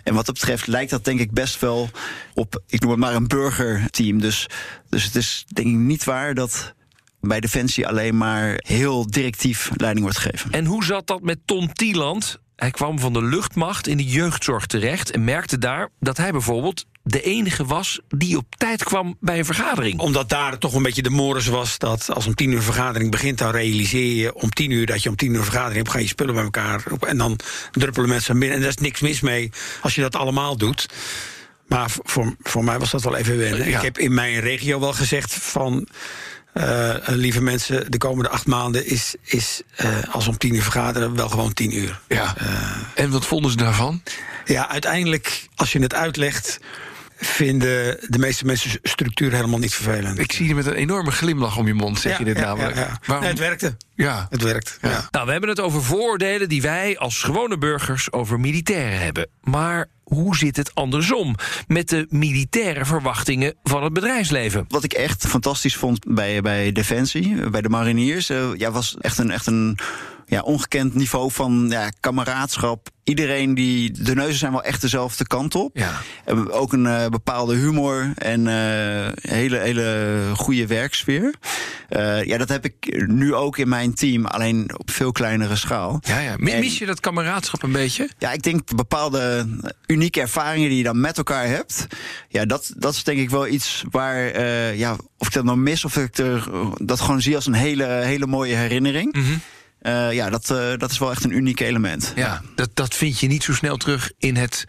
En 0.03 0.15
wat 0.15 0.27
dat 0.27 0.35
betreft 0.35 0.67
lijkt 0.67 0.91
dat 0.91 1.05
denk 1.05 1.21
ik 1.21 1.33
best 1.33 1.61
wel 1.61 1.74
op, 2.35 2.63
ik 2.67 2.81
noem 2.81 2.91
het 2.91 3.01
maar 3.01 3.15
een 3.15 3.29
burgerteam. 3.29 4.21
Dus, 4.21 4.47
dus 4.89 5.05
het 5.05 5.17
is 5.17 5.45
denk 5.49 5.69
ik 5.69 5.75
niet 5.75 6.05
waar 6.05 6.35
dat 6.35 6.75
bij 7.21 7.41
Defensie 7.41 7.89
alleen 7.89 8.17
maar 8.17 8.55
heel 8.67 9.11
directief 9.11 9.71
leiding 9.77 10.05
wordt 10.05 10.21
gegeven. 10.21 10.51
En 10.51 10.65
hoe 10.65 10.85
zat 10.85 11.07
dat 11.07 11.23
met 11.23 11.39
Tom 11.45 11.73
Tieland? 11.73 12.39
Hij 12.57 12.71
kwam 12.71 12.99
van 12.99 13.13
de 13.13 13.23
luchtmacht 13.23 13.87
in 13.87 13.97
de 13.97 14.05
jeugdzorg 14.05 14.67
terecht 14.67 15.11
en 15.11 15.25
merkte 15.25 15.59
daar 15.59 15.89
dat 16.01 16.17
hij 16.17 16.31
bijvoorbeeld 16.31 16.85
de 17.03 17.23
enige 17.23 17.65
was 17.65 18.01
die 18.09 18.37
op 18.37 18.55
tijd 18.57 18.85
kwam 18.85 19.17
bij 19.21 19.39
een 19.39 19.45
vergadering. 19.45 20.01
Omdat 20.01 20.29
daar 20.29 20.59
toch 20.59 20.75
een 20.75 20.83
beetje 20.83 21.03
de 21.03 21.11
mores 21.11 21.47
was 21.47 21.79
dat 21.79 22.11
als 22.11 22.27
om 22.27 22.35
tien 22.35 22.51
uur 22.51 22.57
een 22.57 22.63
vergadering 22.63 23.11
begint, 23.11 23.39
dan 23.39 23.51
realiseer 23.51 24.15
je 24.15 24.35
om 24.35 24.51
tien 24.51 24.71
uur 24.71 24.87
dat 24.87 25.03
je 25.03 25.09
om 25.09 25.17
tien 25.17 25.31
uur 25.31 25.39
een 25.39 25.45
vergadering 25.45 25.77
hebt, 25.77 25.91
ga 25.91 25.99
je 25.99 26.07
spullen 26.07 26.35
bij 26.35 26.45
elkaar 26.45 26.85
en 27.01 27.17
dan 27.17 27.39
druppelen 27.71 28.09
mensen 28.09 28.39
binnen. 28.39 28.57
En 28.57 28.63
daar 28.63 28.71
is 28.71 28.77
niks 28.77 29.01
mis 29.01 29.21
mee 29.21 29.51
als 29.81 29.95
je 29.95 30.01
dat 30.01 30.17
allemaal 30.17 30.57
doet. 30.57 30.87
Maar 31.67 31.91
voor, 32.03 32.35
voor 32.43 32.65
mij 32.65 32.79
was 32.79 32.91
dat 32.91 33.03
wel 33.03 33.17
even 33.17 33.39
wennen. 33.39 33.69
Ja. 33.69 33.77
Ik 33.77 33.85
heb 33.85 33.99
in 33.99 34.15
mijn 34.15 34.41
regio 34.41 34.81
wel 34.81 34.93
gezegd 34.93 35.35
van... 35.35 35.89
Uh, 36.55 36.95
lieve 37.07 37.43
mensen, 37.43 37.91
de 37.91 37.99
komende 37.99 38.29
acht 38.29 38.47
maanden 38.47 38.87
is, 38.87 39.15
is 39.23 39.63
uh, 39.85 39.89
als 40.11 40.29
om 40.29 40.39
tien 40.39 40.55
uur 40.55 40.63
vergaderen 40.63 41.17
wel 41.17 41.29
gewoon 41.29 41.53
tien 41.53 41.77
uur. 41.77 42.01
Ja. 42.09 42.35
Uh, 42.43 43.05
en 43.05 43.11
wat 43.11 43.27
vonden 43.27 43.51
ze 43.51 43.57
daarvan? 43.57 44.03
Ja, 44.45 44.69
uiteindelijk, 44.69 45.49
als 45.55 45.73
je 45.73 45.79
het 45.79 45.95
uitlegt 45.95 46.61
vinden 47.17 47.97
de 48.09 48.19
meeste 48.19 48.45
mensen 48.45 48.79
structuur 48.83 49.33
helemaal 49.33 49.59
niet 49.59 49.75
vervelend. 49.75 50.19
Ik 50.19 50.33
zie 50.33 50.49
je 50.49 50.55
met 50.55 50.67
een 50.67 50.75
enorme 50.75 51.11
glimlach 51.11 51.59
om 51.59 51.67
je 51.67 51.75
mond, 51.75 52.01
zeg 52.01 52.13
ja, 52.13 52.19
je 52.19 52.25
dit 52.25 52.37
ja, 52.37 52.45
namelijk. 52.45 52.77
Ja, 52.77 52.99
Waarom? 53.07 53.25
Nee, 53.25 53.35
het 53.35 53.43
werkte. 53.43 53.77
Ja. 53.95 54.27
Het 54.31 54.43
werkt. 54.43 54.79
Ja. 54.83 55.09
Nou, 55.11 55.27
we 55.27 55.33
hebben 55.33 55.51
het 55.51 55.61
over 55.61 55.83
vooroordelen 55.83 56.49
die 56.49 56.63
wij 56.63 56.99
als 56.99 57.23
gewone 57.23 57.59
burgers 57.59 58.13
over 58.13 58.41
militairen 58.41 59.01
hebben. 59.01 59.29
Maar 59.43 59.89
hoe 60.05 60.37
zit 60.37 60.57
het 60.57 60.75
andersom 60.75 61.35
met 61.67 61.89
de 61.89 62.07
militaire 62.09 62.85
verwachtingen 62.85 63.55
van 63.63 63.85
het 63.85 63.93
bedrijfsleven? 63.93 64.65
Wat 64.69 64.85
ik 64.85 64.93
echt 64.93 65.27
fantastisch 65.27 65.77
vond 65.77 66.15
bij, 66.15 66.41
bij 66.41 66.73
Defensie, 66.73 67.51
bij 67.51 67.61
de 67.61 67.69
mariniers, 67.69 68.31
uh, 68.31 68.49
ja, 68.57 68.71
was 68.71 68.97
echt 69.01 69.19
een, 69.19 69.31
echt 69.31 69.47
een 69.47 69.79
ja, 70.27 70.41
ongekend 70.41 70.95
niveau 70.95 71.31
van 71.31 71.67
ja, 71.69 71.91
kameraadschap. 72.01 72.93
Iedereen 73.05 73.55
die. 73.55 73.93
De 74.03 74.15
neuzen 74.15 74.39
zijn 74.39 74.53
wel 74.53 74.63
echt 74.63 74.81
dezelfde 74.81 75.27
kant 75.27 75.55
op. 75.55 75.77
Ja. 75.77 76.01
Hebben 76.25 76.53
ook 76.53 76.73
een 76.73 76.85
uh, 76.85 77.07
bepaalde 77.07 77.55
humor 77.55 78.13
en 78.15 78.41
uh, 78.41 79.09
hele, 79.15 79.59
hele 79.59 80.21
goede 80.35 80.67
werksfeer. 80.67 81.35
Uh, 81.91 82.25
ja, 82.25 82.39
dat 82.39 82.49
heb 82.49 82.65
ik 82.65 83.05
nu 83.07 83.35
ook 83.35 83.59
in 83.59 83.69
mijn 83.69 83.95
team, 83.95 84.27
alleen 84.27 84.79
op 84.79 84.91
veel 84.91 85.13
kleinere 85.13 85.57
schaal. 85.57 86.01
Ja, 86.01 86.19
ja. 86.19 86.35
Mis 86.39 86.79
je 86.79 86.87
dat 86.87 87.01
kameraadschap 87.01 87.63
een 87.63 87.73
beetje? 87.73 88.09
Ja, 88.19 88.33
ik 88.33 88.43
denk 88.43 88.77
bepaalde 88.77 89.49
unieke 89.87 90.21
ervaringen 90.21 90.69
die 90.69 90.79
je 90.79 90.85
dan 90.85 91.01
met 91.01 91.17
elkaar 91.17 91.47
hebt. 91.47 91.87
Ja, 92.29 92.45
dat, 92.45 92.73
dat 92.77 92.95
is 92.95 93.05
denk 93.05 93.19
ik 93.19 93.31
wel 93.31 93.47
iets 93.47 93.85
waar. 93.91 94.41
ja, 94.77 94.97
of 95.19 95.27
ik 95.27 95.33
dat 95.33 95.45
nou 95.45 95.59
mis 95.59 95.85
of 95.85 95.97
ik 95.97 96.19
er, 96.19 96.49
dat 96.75 97.01
gewoon 97.01 97.23
zie 97.23 97.35
als 97.35 97.47
een 97.47 97.55
hele, 97.55 97.85
hele 97.85 98.27
mooie 98.27 98.55
herinnering. 98.55 99.15
Mm 99.15 99.25
-hmm. 99.25 99.41
Uh, 99.87 100.13
ja, 100.13 100.31
dat, 100.31 100.51
uh, 100.51 100.73
dat 100.77 100.91
is 100.91 100.99
wel 100.99 101.11
echt 101.11 101.25
een 101.25 101.37
uniek 101.37 101.61
element. 101.61 102.13
Ja, 102.17 102.43
dat, 102.55 102.71
dat 102.75 102.95
vind 102.95 103.21
je 103.21 103.27
niet 103.27 103.43
zo 103.43 103.53
snel 103.53 103.77
terug 103.77 104.13
in 104.19 104.37
het 104.37 104.65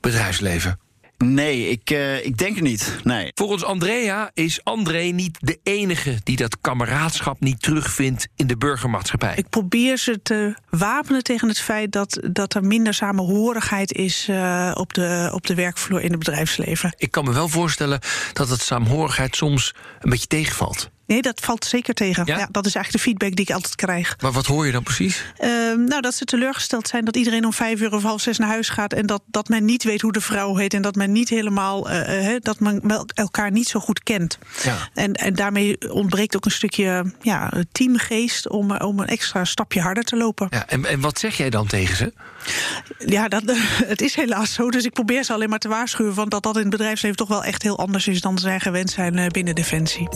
bedrijfsleven. 0.00 0.78
Nee, 1.18 1.68
ik, 1.68 1.90
uh, 1.90 2.24
ik 2.24 2.38
denk 2.38 2.54
het 2.54 2.64
niet. 2.64 2.96
Nee. 3.02 3.30
Volgens 3.34 3.64
Andrea 3.64 4.30
is 4.34 4.64
André 4.64 5.02
niet 5.02 5.38
de 5.40 5.58
enige 5.62 6.18
die 6.22 6.36
dat 6.36 6.60
kameraadschap 6.60 7.40
niet 7.40 7.62
terugvindt 7.62 8.28
in 8.36 8.46
de 8.46 8.56
burgermaatschappij. 8.56 9.34
Ik 9.36 9.48
probeer 9.48 9.98
ze 9.98 10.22
te 10.22 10.56
wapenen 10.70 11.22
tegen 11.22 11.48
het 11.48 11.60
feit 11.60 11.92
dat, 11.92 12.20
dat 12.32 12.54
er 12.54 12.64
minder 12.64 12.94
samenhorigheid 12.94 13.92
is 13.92 14.28
uh, 14.30 14.70
op, 14.74 14.92
de, 14.92 15.30
op 15.32 15.46
de 15.46 15.54
werkvloer 15.54 16.00
in 16.00 16.10
het 16.10 16.18
bedrijfsleven. 16.18 16.94
Ik 16.96 17.10
kan 17.10 17.24
me 17.24 17.32
wel 17.32 17.48
voorstellen 17.48 18.00
dat 18.32 18.48
het 18.48 18.60
samenhorigheid 18.60 19.36
soms 19.36 19.74
een 20.00 20.10
beetje 20.10 20.26
tegenvalt. 20.26 20.90
Nee, 21.06 21.22
dat 21.22 21.40
valt 21.40 21.64
zeker 21.64 21.94
tegen. 21.94 22.26
Ja? 22.26 22.38
ja? 22.38 22.48
dat 22.50 22.66
is 22.66 22.74
eigenlijk 22.74 23.04
de 23.04 23.10
feedback 23.10 23.36
die 23.36 23.46
ik 23.46 23.54
altijd 23.54 23.74
krijg. 23.74 24.16
Maar 24.20 24.32
wat 24.32 24.46
hoor 24.46 24.66
je 24.66 24.72
dan 24.72 24.82
precies? 24.82 25.24
Uh, 25.40 25.48
nou, 25.76 26.00
dat 26.00 26.14
ze 26.14 26.24
teleurgesteld 26.24 26.88
zijn 26.88 27.04
dat 27.04 27.16
iedereen 27.16 27.44
om 27.44 27.52
vijf 27.52 27.80
uur 27.80 27.92
of 27.92 28.02
half 28.02 28.20
zes 28.20 28.38
naar 28.38 28.48
huis 28.48 28.68
gaat. 28.68 28.92
En 28.92 29.06
dat, 29.06 29.22
dat 29.26 29.48
men 29.48 29.64
niet 29.64 29.84
weet 29.84 30.00
hoe 30.00 30.12
de 30.12 30.20
vrouw 30.20 30.56
heet. 30.56 30.74
En 30.74 30.82
dat 30.82 30.94
men 30.94 31.12
niet 31.12 31.28
helemaal. 31.28 31.90
Uh, 31.90 32.32
uh, 32.32 32.36
dat 32.40 32.60
men 32.60 33.04
elkaar 33.14 33.50
niet 33.50 33.68
zo 33.68 33.80
goed 33.80 34.02
kent. 34.02 34.38
Ja. 34.62 34.76
En, 34.94 35.12
en 35.12 35.34
daarmee 35.34 35.92
ontbreekt 35.92 36.36
ook 36.36 36.44
een 36.44 36.50
stukje 36.50 37.12
ja, 37.20 37.52
teamgeest 37.72 38.48
om, 38.48 38.76
om 38.76 38.98
een 38.98 39.06
extra 39.06 39.44
stapje 39.44 39.80
harder 39.80 40.04
te 40.04 40.16
lopen. 40.16 40.46
Ja, 40.50 40.66
en, 40.66 40.84
en 40.84 41.00
wat 41.00 41.18
zeg 41.18 41.36
jij 41.36 41.50
dan 41.50 41.66
tegen 41.66 41.96
ze? 41.96 42.12
Ja, 42.98 43.28
dat, 43.28 43.42
het 43.92 44.00
is 44.00 44.14
helaas 44.14 44.52
zo. 44.52 44.70
Dus 44.70 44.84
ik 44.84 44.92
probeer 44.92 45.24
ze 45.24 45.32
alleen 45.32 45.48
maar 45.48 45.58
te 45.58 45.68
waarschuwen. 45.68 46.14
Want 46.14 46.30
dat 46.30 46.42
dat 46.42 46.54
in 46.56 46.60
het 46.60 46.70
bedrijfsleven 46.70 47.16
toch 47.16 47.28
wel 47.28 47.44
echt 47.44 47.62
heel 47.62 47.78
anders 47.78 48.06
is 48.08 48.20
dan 48.20 48.38
zij 48.38 48.60
gewend 48.60 48.90
zijn 48.90 49.28
binnen 49.28 49.54
Defensie. 49.54 50.08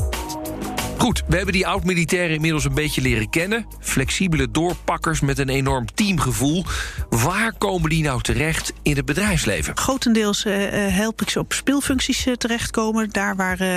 Goed, 0.99 1.23
we 1.29 1.37
hebben 1.37 1.55
die 1.55 1.67
oud-militairen 1.67 2.35
inmiddels 2.35 2.65
een 2.65 2.75
beetje 2.75 3.01
leren 3.01 3.31
kennen. 3.31 3.67
Flexibele 3.81 4.51
doorpakkers 4.51 5.21
met 5.21 5.39
een 5.39 5.49
enorm 5.49 5.95
teamgevoel. 5.95 6.65
Waar 7.09 7.53
komen 7.53 7.91
die 7.91 8.03
nou 8.03 8.23
terecht 8.23 8.73
in 8.83 8.97
het 8.97 9.05
bedrijfsleven? 9.05 9.77
Grotendeels 9.77 10.45
uh, 10.45 10.55
help 10.89 11.23
ik 11.23 11.31
ze 11.31 11.39
op 11.39 11.53
speelfuncties 11.53 12.27
uh, 12.27 12.35
terechtkomen. 12.35 13.11
Daar 13.11 13.37
waar 13.37 13.61
uh, 13.61 13.69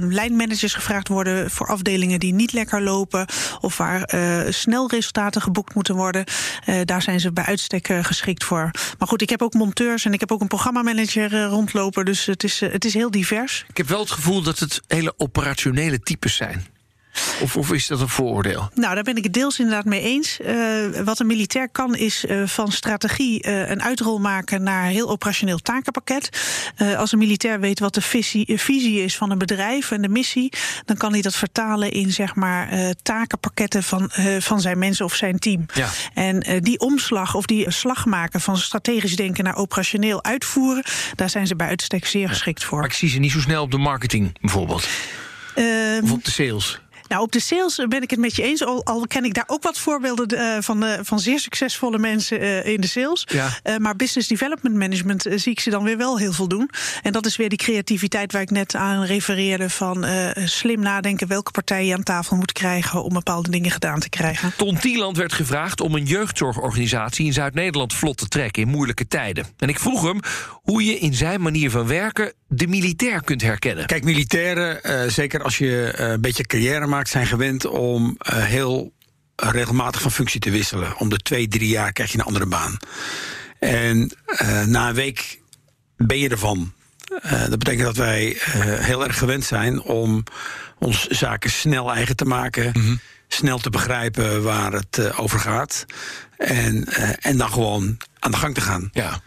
lijnmanagers 0.00 0.74
gevraagd 0.74 1.08
worden 1.08 1.50
voor 1.50 1.66
afdelingen 1.66 2.20
die 2.20 2.34
niet 2.34 2.52
lekker 2.52 2.82
lopen. 2.82 3.26
Of 3.60 3.76
waar 3.76 4.14
snel 4.48 4.88
resultaten 4.90 5.42
geboekt 5.42 5.74
moeten 5.74 5.94
worden. 5.94 6.24
daar 6.84 7.02
zijn 7.02 7.20
ze 7.20 7.32
bij 7.32 7.44
uitstek 7.44 7.88
geschikt 8.02 8.44
voor. 8.44 8.70
Maar 8.98 9.08
goed, 9.08 9.22
ik 9.22 9.30
heb 9.30 9.42
ook 9.42 9.54
monteurs 9.54 10.04
en 10.04 10.12
ik 10.12 10.20
heb 10.20 10.32
ook 10.32 10.40
een 10.40 10.46
programmamanager 10.46 11.42
rondlopen. 11.42 12.04
Dus 12.04 12.26
het 12.26 12.44
is, 12.44 12.60
het 12.60 12.84
is 12.84 12.94
heel 12.94 13.10
divers. 13.10 13.64
Ik 13.68 13.76
heb 13.76 13.88
wel 13.88 14.00
het 14.00 14.10
gevoel 14.10 14.42
dat 14.42 14.58
het 14.58 14.80
hele 14.86 15.14
operationele 15.16 15.98
types 16.30 16.36
zijn. 16.36 16.78
Of, 17.40 17.56
of 17.56 17.72
is 17.72 17.86
dat 17.86 18.00
een 18.00 18.08
vooroordeel? 18.08 18.70
Nou, 18.74 18.94
daar 18.94 19.02
ben 19.02 19.16
ik 19.16 19.24
het 19.24 19.32
deels 19.32 19.58
inderdaad 19.58 19.84
mee 19.84 20.00
eens. 20.00 20.38
Uh, 20.40 21.00
wat 21.04 21.18
een 21.18 21.26
militair 21.26 21.68
kan, 21.68 21.94
is 21.96 22.24
uh, 22.24 22.46
van 22.46 22.72
strategie 22.72 23.46
uh, 23.46 23.70
een 23.70 23.82
uitrol 23.82 24.18
maken 24.18 24.62
naar 24.62 24.84
heel 24.84 25.08
operationeel 25.08 25.58
takenpakket. 25.58 26.28
als 26.96 27.12
een 27.12 27.18
militair 27.18 27.60
weet 27.60 27.80
wat 27.80 27.94
de 27.94 28.00
visie, 28.00 28.58
visie, 28.58 29.02
is 29.02 29.16
van 29.16 29.30
een 29.30 29.38
bedrijf 29.38 29.90
en 29.90 30.02
de 30.02 30.08
missie, 30.08 30.52
dan 30.84 30.96
kan 30.96 31.12
hij 31.12 31.22
dat 31.22 31.36
vertalen 31.36 31.90
in 31.90 32.12
zeg 32.12 32.34
maar 32.34 32.94
takenpakketten 33.02 33.82
van, 33.82 34.10
van 34.38 34.60
zijn 34.60 34.78
mensen 34.78 35.04
of 35.04 35.14
zijn 35.14 35.38
team. 35.38 35.66
Ja. 35.74 35.88
En 36.14 36.62
die 36.62 36.78
omslag 36.78 37.34
of 37.34 37.46
die 37.46 37.70
slag 37.70 38.06
maken 38.06 38.40
van 38.40 38.58
strategisch 38.58 39.16
denken 39.16 39.44
naar 39.44 39.56
operationeel 39.56 40.24
uitvoeren, 40.24 40.84
daar 41.14 41.30
zijn 41.30 41.46
ze 41.46 41.56
bij 41.56 41.68
uitstek 41.68 42.06
zeer 42.06 42.28
geschikt 42.28 42.64
voor. 42.64 42.78
Maar 42.78 42.88
ik 42.88 42.94
zie 42.94 43.08
ze 43.08 43.18
niet 43.18 43.32
zo 43.32 43.40
snel 43.40 43.62
op 43.62 43.70
de 43.70 43.78
marketing 43.78 44.38
bijvoorbeeld. 44.40 44.88
Ehm, 45.60 46.02
of 46.02 46.12
op 46.12 46.24
de 46.24 46.30
sales. 46.30 46.80
Nou, 47.10 47.22
op 47.22 47.32
de 47.32 47.40
sales 47.40 47.84
ben 47.88 48.02
ik 48.02 48.10
het 48.10 48.18
met 48.18 48.36
je 48.36 48.42
eens. 48.42 48.64
Al, 48.64 48.84
al 48.84 49.06
ken 49.06 49.24
ik 49.24 49.34
daar 49.34 49.44
ook 49.46 49.62
wat 49.62 49.78
voorbeelden 49.78 50.38
uh, 50.38 50.56
van, 50.60 50.84
uh, 50.84 50.92
van 51.02 51.20
zeer 51.20 51.40
succesvolle 51.40 51.98
mensen 51.98 52.40
uh, 52.42 52.66
in 52.66 52.80
de 52.80 52.86
sales. 52.86 53.26
Ja. 53.26 53.78
maar 53.78 53.96
business 53.96 54.28
development 54.28 54.74
management 54.74 55.26
zie 55.34 55.52
ik 55.52 55.60
ze 55.60 55.70
dan 55.70 55.84
weer 55.84 55.96
wel 55.96 56.18
heel 56.18 56.32
veel 56.32 56.48
doen. 56.48 56.70
En 57.02 57.12
dat 57.12 57.26
is 57.26 57.36
weer 57.36 57.48
die 57.48 57.58
creativiteit 57.58 58.32
waar 58.32 58.42
ik 58.42 58.50
net 58.50 58.74
aan 58.74 59.04
refereerde. 59.04 59.70
Van 59.70 60.06
slim 60.44 60.80
nadenken 60.80 61.26
welke 61.26 61.50
partij 61.50 61.86
je 61.86 61.94
aan 61.94 62.02
tafel 62.02 62.36
moet 62.36 62.52
krijgen 62.52 63.02
om 63.02 63.12
bepaalde 63.12 63.50
dingen 63.50 63.70
gedaan 63.70 64.00
te 64.00 64.08
krijgen. 64.08 64.52
Ton 64.56 64.78
Tieland 64.78 65.16
werd 65.16 65.32
gevraagd 65.32 65.80
om 65.80 65.94
een 65.94 66.04
jeugdzorgorganisatie 66.04 67.26
in 67.26 67.32
Zuid-Nederland 67.32 67.94
vlot 67.94 68.16
te 68.16 68.28
trekken 68.28 68.62
in 68.62 68.68
moeilijke 68.68 69.06
tijden. 69.06 69.46
En 69.58 69.68
ik 69.68 69.78
vroeg 69.78 70.02
hem 70.02 70.20
hoe 70.52 70.84
je 70.84 70.98
in 70.98 71.14
zijn 71.14 71.40
manier 71.40 71.70
van 71.70 71.86
werken 71.86 72.32
de 72.52 72.66
militair 72.66 73.22
kunt 73.22 73.42
herkennen. 73.42 73.86
Kijk, 73.86 74.04
militairen, 74.04 75.12
zeker 75.12 75.42
als 75.42 75.58
je 75.58 75.92
een 75.96 76.20
beetje 76.20 76.46
carrière 76.46 76.86
maakt 76.86 77.08
zijn 77.08 77.26
gewend 77.26 77.66
om 77.66 78.16
uh, 78.30 78.44
heel 78.44 78.92
regelmatig 79.36 80.02
van 80.02 80.10
functie 80.10 80.40
te 80.40 80.50
wisselen. 80.50 80.98
Om 80.98 81.08
de 81.08 81.16
twee, 81.16 81.48
drie 81.48 81.68
jaar 81.68 81.92
krijg 81.92 82.12
je 82.12 82.18
een 82.18 82.24
andere 82.24 82.46
baan. 82.46 82.76
En 83.58 84.12
na 84.66 84.88
een 84.88 84.94
week 84.94 85.40
ben 85.96 86.18
je 86.18 86.28
ervan. 86.28 86.72
Dat 87.22 87.58
betekent 87.58 87.84
dat 87.84 87.96
wij 87.96 88.36
heel 88.62 89.04
erg 89.04 89.18
gewend 89.18 89.44
zijn 89.44 89.82
om 89.82 90.24
ons 90.78 91.06
zaken 91.06 91.50
snel 91.50 91.92
eigen 91.92 92.16
te 92.16 92.24
maken. 92.24 92.70
Mm 92.72 92.82
-hmm. 92.82 93.00
Snel 93.28 93.58
te 93.58 93.70
begrijpen 93.70 94.42
waar 94.42 94.72
het 94.72 95.16
over 95.16 95.38
gaat. 95.38 95.84
En, 96.36 96.84
en 97.20 97.36
dan 97.36 97.52
gewoon 97.52 97.96
aan 98.18 98.30
de 98.30 98.36
gang 98.36 98.54
te 98.54 98.60
gaan. 98.60 98.90
Ja. 98.92 99.20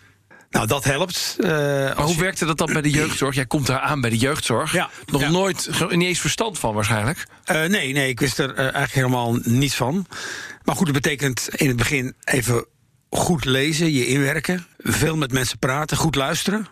Nou, 0.54 0.68
dat 0.68 0.84
helpt. 0.84 1.36
Uh, 1.40 1.50
maar 1.50 2.02
hoe 2.02 2.16
je... 2.16 2.22
werkte 2.22 2.46
dat 2.46 2.58
dan 2.58 2.74
bij 2.74 2.82
de 2.82 2.90
jeugdzorg? 3.00 3.36
Jij 3.36 3.46
komt 3.46 3.68
daar 3.68 3.80
aan 3.80 4.02
bij 4.02 4.10
de 4.10 4.18
jeugdzorg. 4.18 4.74
Ja, 4.74 4.90
Nog 5.06 5.22
ja. 5.22 5.30
nooit, 5.30 5.70
niet 5.90 6.08
eens 6.08 6.20
verstand 6.20 6.60
van 6.60 6.74
waarschijnlijk? 6.74 7.26
Uh, 7.52 7.66
nee, 7.66 7.94
nee, 7.94 8.10
ik 8.10 8.20
wist 8.20 8.40
er 8.40 8.52
uh, 8.52 8.60
eigenlijk 8.60 8.94
helemaal 8.94 9.38
niets 9.44 9.76
van. 9.76 10.08
Maar 10.64 10.76
goed, 10.76 10.86
dat 10.86 10.96
betekent 10.96 11.50
in 11.56 11.68
het 11.68 11.78
begin 11.78 12.16
even 12.24 12.66
goed 13.10 13.46
lezen, 13.46 13.92
je 13.92 14.08
inwerken. 14.08 14.68
Veel 14.78 15.18
met 15.18 15.32
mensen 15.32 15.60
praten, 15.60 15.98
goed 15.98 16.16
luisteren. 16.16 16.68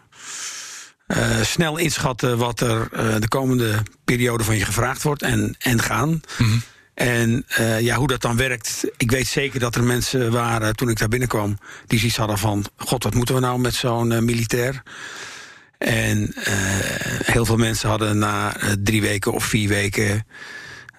Snel 1.41 1.78
inschatten 1.78 2.38
wat 2.38 2.60
er 2.60 2.89
de 3.20 3.28
komende 3.28 3.84
periode 4.06 4.44
van 4.44 4.58
je 4.58 4.65
gevraagd 4.65 5.04
wordt 5.04 5.22
en, 5.22 5.56
en 5.60 5.82
gaan. 5.82 6.10
Mm 6.10 6.22
-hmm. 6.38 6.62
En 7.02 7.46
uh, 7.60 7.80
ja, 7.80 7.96
hoe 7.96 8.08
dat 8.08 8.22
dan 8.22 8.38
werkt. 8.38 8.84
Ik 8.98 9.12
weet 9.12 9.28
zeker 9.28 9.60
dat 9.60 9.76
er 9.76 9.84
mensen 9.84 10.32
waren 10.32 10.76
toen 10.76 10.90
ik 10.90 11.00
daar 11.00 11.08
binnenkwam. 11.08 11.58
die 11.88 12.00
zoiets 12.00 12.18
hadden 12.18 12.38
van: 12.38 12.66
God, 12.76 13.04
wat 13.04 13.14
moeten 13.14 13.36
we 13.36 13.42
nou 13.42 13.60
met 13.60 13.74
zo'n 13.74 14.12
uh, 14.12 14.20
militair? 14.20 14.84
En 15.78 16.34
uh, 16.38 16.46
heel 17.24 17.46
veel 17.46 17.58
mensen 17.58 17.90
hadden 17.90 18.18
na 18.18 18.56
drie 18.84 19.02
weken 19.02 19.34
of 19.34 19.44
vier 19.44 19.70
weken. 19.70 20.26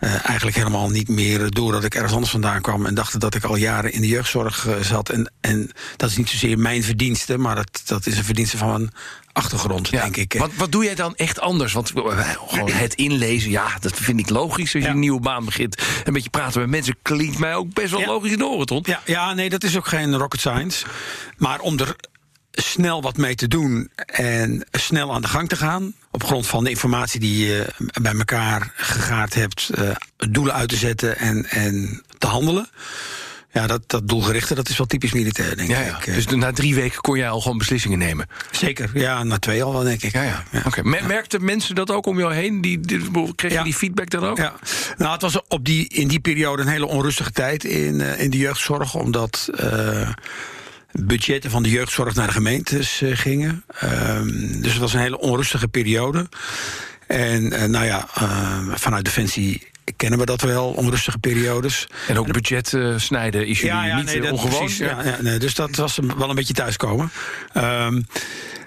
Eigenlijk 0.07 0.57
helemaal 0.57 0.89
niet 0.91 1.09
meer 1.09 1.51
door 1.51 1.73
dat 1.73 1.85
ik 1.85 1.95
ergens 1.95 2.13
anders 2.13 2.31
vandaan 2.33 2.61
kwam. 2.61 2.87
en 2.87 2.95
dachten 2.95 3.21
dat 3.21 3.35
ik 3.35 3.45
al 3.45 3.57
jaren 3.57 3.93
in 3.93 4.01
de 4.01 4.07
jeugdzorg 4.07 4.69
zat. 4.81 5.09
En, 5.09 5.33
en 5.41 5.71
dat 5.97 6.11
is 6.11 6.17
niet 6.17 6.29
zozeer 6.29 6.59
mijn 6.59 6.83
verdienste, 6.83 7.39
maar 7.39 7.55
dat, 7.55 7.83
dat 7.85 8.07
is 8.07 8.17
een 8.19 8.25
verdienste 8.25 8.57
van 8.57 8.69
een 8.75 8.91
achtergrond, 9.33 9.89
ja. 9.89 10.03
denk 10.03 10.17
ik. 10.17 10.35
Wat, 10.39 10.51
wat 10.57 10.73
doe 10.73 10.85
jij 10.85 10.95
dan 10.95 11.17
echt 11.17 11.41
anders? 11.41 11.73
Want 11.73 11.91
gewoon 11.91 12.71
het 12.71 12.95
inlezen, 12.95 13.51
ja, 13.51 13.67
dat 13.81 13.93
vind 13.95 14.21
ik 14.21 14.29
logisch 14.31 14.75
als 14.75 14.83
je 14.83 14.89
Ja. 14.89 14.95
een 14.95 14.99
nieuwe 14.99 15.21
baan 15.21 15.45
begint. 15.45 15.83
Een 16.05 16.13
beetje 16.13 16.31
praten 16.31 16.61
met 16.61 16.71
mensen 16.71 16.97
klinkt 17.03 17.39
mij 17.39 17.55
ook 17.55 17.75
best 17.75 17.91
wel 17.91 18.01
Ja. 18.01 18.07
logisch 18.07 18.31
in 18.33 18.39
de 18.39 18.47
oren, 18.47 18.67
Ton. 18.67 18.83
Ja, 18.87 19.01
ja, 19.05 19.33
nee, 19.35 19.49
dat 19.51 19.65
is 19.65 19.77
ook 19.77 19.87
geen 19.87 20.17
rocket 20.17 20.41
science. 20.41 20.87
Maar 21.37 21.61
om 21.61 21.79
er 21.79 21.97
snel 22.53 23.03
wat 23.03 23.17
mee 23.17 23.35
te 23.35 23.49
doen 23.49 23.91
en 24.07 24.65
snel 24.71 25.13
aan 25.15 25.23
de 25.23 25.29
gang 25.29 25.49
te 25.49 25.57
gaan... 25.57 25.95
op 26.11 26.25
grond 26.25 26.47
van 26.47 26.65
de 26.65 26.71
informatie 26.71 27.21
die 27.21 27.47
je 27.47 27.67
bij 28.03 28.13
elkaar 28.15 28.73
gegaard 28.77 29.35
hebt... 29.35 29.71
eh, 29.75 29.91
doelen 30.17 30.55
uit 30.55 30.69
te 30.69 30.77
zetten 30.77 31.19
en, 31.19 31.47
en 31.51 32.03
te 32.19 32.27
handelen... 32.27 32.69
Ja, 33.55 33.67
dat, 33.67 33.83
dat 33.87 34.09
doelgerichte, 34.09 34.55
dat 34.55 34.69
is 34.69 34.77
wel 34.77 34.87
typisch 34.87 35.13
militair, 35.13 35.57
denk 35.57 35.69
Ja, 35.69 35.79
ik. 35.79 35.87
ja. 35.87 36.13
Eh, 36.13 36.15
Dus 36.15 36.27
na 36.27 36.53
drie 36.53 36.75
weken 36.75 37.01
kon 37.01 37.17
jij 37.19 37.29
al 37.31 37.41
gewoon 37.41 37.59
beslissingen 37.59 37.99
nemen. 37.99 38.27
Zeker, 38.51 38.91
ja, 38.95 39.23
na 39.23 39.39
twee 39.39 39.63
al 39.63 39.73
wel, 39.73 39.83
denk 39.83 40.03
ik. 40.03 40.13
Ja, 40.13 40.23
ja. 40.23 40.63
Oké. 40.67 40.83
Mer- 40.83 41.07
Merkten 41.07 41.45
mensen 41.45 41.75
dat 41.75 41.91
ook 41.91 42.07
om 42.07 42.19
jou 42.19 42.35
heen? 42.35 42.61
Die, 42.61 42.81
die, 42.81 43.35
kreeg 43.35 43.51
je 43.51 43.57
Ja. 43.59 43.65
die 43.65 43.75
feedback 43.75 44.11
dan 44.11 44.25
ook? 44.25 44.37
Ja, 44.37 44.55
nou, 44.97 45.13
het 45.13 45.23
was 45.23 45.41
op 45.49 45.65
die, 45.65 45.89
in 45.89 46.09
die 46.09 46.21
periode 46.21 46.63
een 46.63 46.69
hele 46.69 46.87
onrustige 46.87 47.31
tijd 47.33 47.65
in, 47.65 48.01
eh, 48.01 48.21
in 48.21 48.31
de 48.31 48.39
jeugdzorg, 48.39 48.95
omdat 48.95 49.49
budgetten 50.93 51.51
van 51.51 51.63
de 51.63 51.71
jeugdzorg 51.71 52.15
naar 52.15 52.27
de 52.27 52.33
gemeentes 52.33 53.03
eh, 53.03 53.17
gingen. 53.17 53.65
Ehm, 53.79 54.61
dus 54.61 54.73
het 54.73 54.81
was 54.81 54.93
een 54.93 55.01
hele 55.01 55.19
onrustige 55.19 55.69
periode. 55.69 56.29
En 57.07 57.53
eh, 57.53 57.69
nou 57.69 57.85
ja, 57.85 58.09
eh, 58.15 58.59
vanuit 58.75 59.05
Defensie 59.05 59.71
kennen 59.97 60.19
we 60.19 60.25
dat 60.27 60.41
wel, 60.41 60.69
onrustige 60.71 61.19
periodes. 61.19 61.87
En 62.09 62.19
ook 62.19 62.33
budget 62.33 62.77
snijden 62.97 63.47
is 63.47 63.61
jullie 63.61 63.95
niet 63.95 64.23
dat- 64.23 64.33
ongewoon. 64.33 64.59
precies, 64.59 64.79
ja, 64.79 65.05
ja, 65.05 65.17
nee, 65.23 65.39
dus 65.39 65.55
dat 65.55 65.77
was 65.77 65.99
wel 66.17 66.29
een 66.29 66.35
beetje 66.35 66.55
thuiskomen. 66.55 67.11
Ehm, 67.53 68.03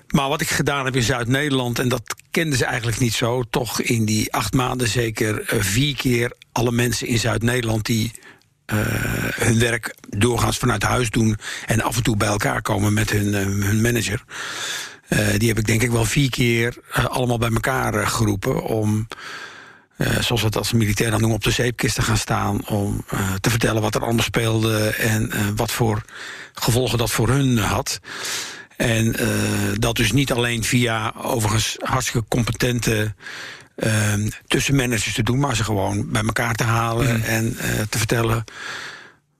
maar 0.07 0.29
wat 0.29 0.41
ik 0.41 0.49
gedaan 0.49 0.85
heb 0.85 0.95
in 0.95 1.03
Zuid-Nederland, 1.03 1.79
en 1.79 1.87
dat 1.89 2.15
kenden 2.31 2.57
ze 2.57 2.65
eigenlijk 2.65 2.99
niet 2.99 3.13
zo, 3.13 3.43
toch 3.49 3.81
in 3.81 4.05
die 4.05 4.33
acht 4.33 4.53
maanden 4.53 4.87
zeker 4.87 5.41
vier 5.45 5.95
keer 5.95 6.31
alle 6.51 6.71
mensen 6.71 7.07
in 7.07 7.19
Zuid-Nederland 7.19 7.85
die 7.85 8.11
eh, 8.65 8.77
hun 9.35 9.59
werk 9.59 9.95
doorgaans 10.09 10.57
vanuit 10.57 10.83
huis 10.83 11.09
doen 11.09 11.37
en 11.65 11.81
af 11.81 11.95
en 11.95 12.03
toe 12.03 12.17
bij 12.17 12.27
elkaar 12.27 12.61
komen 12.61 12.93
met 12.93 13.09
hun, 13.09 13.33
eh, 13.33 13.67
hun 13.67 13.81
manager. 13.81 14.23
Eh, 15.07 15.27
die 15.37 15.47
heb 15.47 15.57
ik 15.57 15.65
denk 15.65 15.81
ik 15.81 15.91
wel 15.91 16.05
vier 16.05 16.29
keer 16.29 16.77
allemaal 16.91 17.37
bij 17.37 17.51
elkaar 17.51 18.07
geroepen 18.07 18.63
om. 18.63 19.07
zoals 20.19 20.41
we 20.41 20.47
het 20.47 20.57
als 20.57 20.73
militair 20.73 21.11
dan 21.11 21.19
doen, 21.19 21.31
op 21.31 21.43
de 21.43 21.51
zeepkist 21.51 21.95
te 21.95 22.01
gaan 22.01 22.17
staan. 22.17 22.67
Om 22.67 23.05
te 23.39 23.49
vertellen 23.49 23.81
wat 23.81 23.95
er 23.95 24.03
allemaal 24.03 24.23
speelde 24.23 24.87
en 24.87 25.31
wat 25.55 25.71
voor 25.71 26.01
gevolgen 26.53 26.97
dat 26.97 27.11
voor 27.11 27.29
hun 27.29 27.57
had. 27.57 27.99
En 28.77 29.15
dat 29.79 29.95
dus 29.95 30.11
niet 30.11 30.31
alleen 30.31 30.63
via 30.63 31.13
overigens 31.17 31.75
hartstikke 31.79 32.27
competente 32.27 33.13
eh, 33.75 34.13
tussenmanagers 34.47 35.13
te 35.13 35.23
doen, 35.23 35.39
maar 35.39 35.55
ze 35.55 35.63
gewoon 35.63 36.11
bij 36.11 36.23
elkaar 36.23 36.55
te 36.55 36.63
halen 36.63 37.23
en 37.23 37.57
eh, 37.57 37.81
te 37.89 37.97
vertellen 37.97 38.43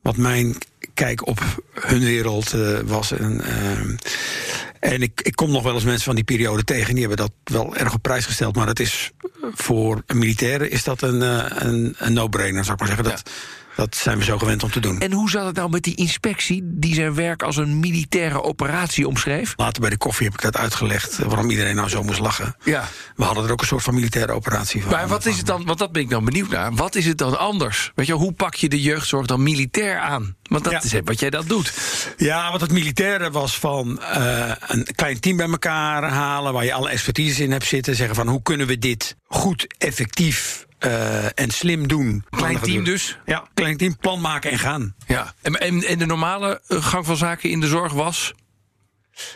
wat 0.02 0.18
mijn 0.18 0.58
kijk 0.96 1.28
op 1.28 1.40
hun 1.74 2.00
wereld 2.00 2.54
eh, 2.54 2.80
was. 2.80 3.12
En, 3.12 3.42
eh, 3.42 4.92
en 4.92 5.02
ik, 5.02 5.22
ik 5.22 5.36
kom 5.36 5.52
nog 5.52 5.64
wel 5.64 5.74
eens 5.74 5.84
mensen 5.84 6.04
van 6.04 6.16
die 6.16 6.24
periode 6.24 6.64
tegen. 6.64 6.96
Die 6.96 7.08
hebben 7.08 7.26
dat 7.26 7.32
wel 7.44 7.76
erg 7.76 7.94
op 7.94 8.02
prijs 8.02 8.26
gesteld. 8.26 8.56
Maar 8.56 8.66
dat 8.66 8.80
is 8.80 9.12
voor 9.54 10.04
militairen 10.14 10.72
is 10.72 10.84
dat 10.84 11.02
een, 11.02 11.22
eh, 11.22 11.46
een, 11.50 11.96
een 11.98 12.14
no-brainer, 12.14 12.64
zou 12.64 12.74
ik 12.74 12.80
maar 12.80 12.96
zeggen. 12.96 13.12
Dat, 13.12 13.30
dat 13.76 13.96
zijn 13.96 14.18
we 14.18 14.24
zo 14.24 14.38
gewend 14.38 14.64
om 14.64 14.72
te 14.72 14.80
doen. 14.80 15.00
En 15.00 15.12
hoe 15.12 15.30
zat 15.30 15.46
het 15.46 15.56
nou 15.56 15.70
met 15.70 15.84
die 15.84 15.96
inspectie 15.96 16.62
die 16.64 16.94
zijn 16.94 17.14
werk 17.16 17.44
als 17.44 17.58
een 17.58 17.80
militaire 17.80 18.44
operatie 18.44 19.08
omschreef? 19.08 19.54
Later 19.56 19.82
bij 19.82 19.90
de 19.90 19.98
koffie 19.98 20.26
heb 20.26 20.34
ik 20.36 20.42
dat 20.42 20.58
uitgelegd. 20.58 21.20
eh, 21.20 21.26
Waarom 21.26 21.50
iedereen 21.50 21.76
nou 21.76 21.90
zo 21.90 22.04
moest 22.04 22.20
lachen. 22.20 22.56
Ja. 22.64 22.88
We 23.16 23.24
hadden 23.24 23.44
er 23.46 23.52
ook 23.52 23.62
een 23.62 23.68
soort 23.68 23.84
van 23.84 23.94
militaire 23.94 24.32
operatie 24.34 24.82
van. 24.82 24.92
Maar 24.92 25.08
wat 25.08 25.26
is 25.26 25.38
het 25.38 25.46
dan, 25.46 25.66
want 25.66 25.80
dat 25.80 25.92
ben 25.92 26.02
ik 26.02 26.10
dan 26.10 26.26
benieuwd 26.26 26.50
naar. 26.50 26.74
Wat 26.74 26.96
is 26.96 27.06
het 27.06 27.18
dan 27.18 27.40
anders? 27.40 27.92
Weet 27.96 28.08
je, 28.08 28.14
hoe 28.14 28.34
pak 28.34 28.56
je 28.56 28.70
de 28.70 28.82
jeugdzorg 28.82 29.26
dan 29.26 29.44
militair 29.44 30.00
aan? 30.00 30.36
Want 30.44 30.64
dat 30.64 30.74
Ja. 30.74 30.82
is 30.84 30.94
wat 31.04 31.20
jij 31.20 31.30
dat 31.30 31.48
doet. 31.48 31.74
Ja, 32.18 32.52
wat 32.52 32.62
het 32.62 32.72
militaire 32.72 33.32
was 33.32 33.60
van 33.60 34.02
eh, 34.02 34.52
een 34.68 34.88
klein 34.96 35.20
team 35.20 35.38
bij 35.38 35.48
elkaar 35.50 36.04
halen... 36.10 36.54
waar 36.54 36.66
je 36.66 36.74
alle 36.74 36.90
expertise 36.90 37.44
in 37.44 37.52
hebt 37.52 37.66
zitten. 37.66 37.96
Zeggen 37.96 38.16
van 38.16 38.28
hoe 38.28 38.42
kunnen 38.42 38.68
we 38.68 38.78
dit 38.78 39.16
goed, 39.28 39.68
effectief 39.78 40.65
eh, 40.78 41.40
en 41.40 41.50
slim 41.52 41.88
doen. 41.88 42.26
Klein 42.30 42.60
team 42.60 42.84
dus? 42.84 43.18
Ja, 43.26 43.48
klein 43.54 43.78
team, 43.78 43.98
plan 43.98 44.22
maken 44.22 44.52
en 44.52 44.60
gaan. 44.60 44.96
Ja. 45.08 45.34
En, 45.42 45.54
en, 45.54 45.84
en 45.84 45.98
de 45.98 46.06
normale 46.06 46.62
eh, 46.68 46.84
gang 46.84 47.06
van 47.06 47.18
zaken 47.18 47.50
in 47.50 47.60
de 47.60 47.68
zorg 47.68 47.94
was? 47.94 48.34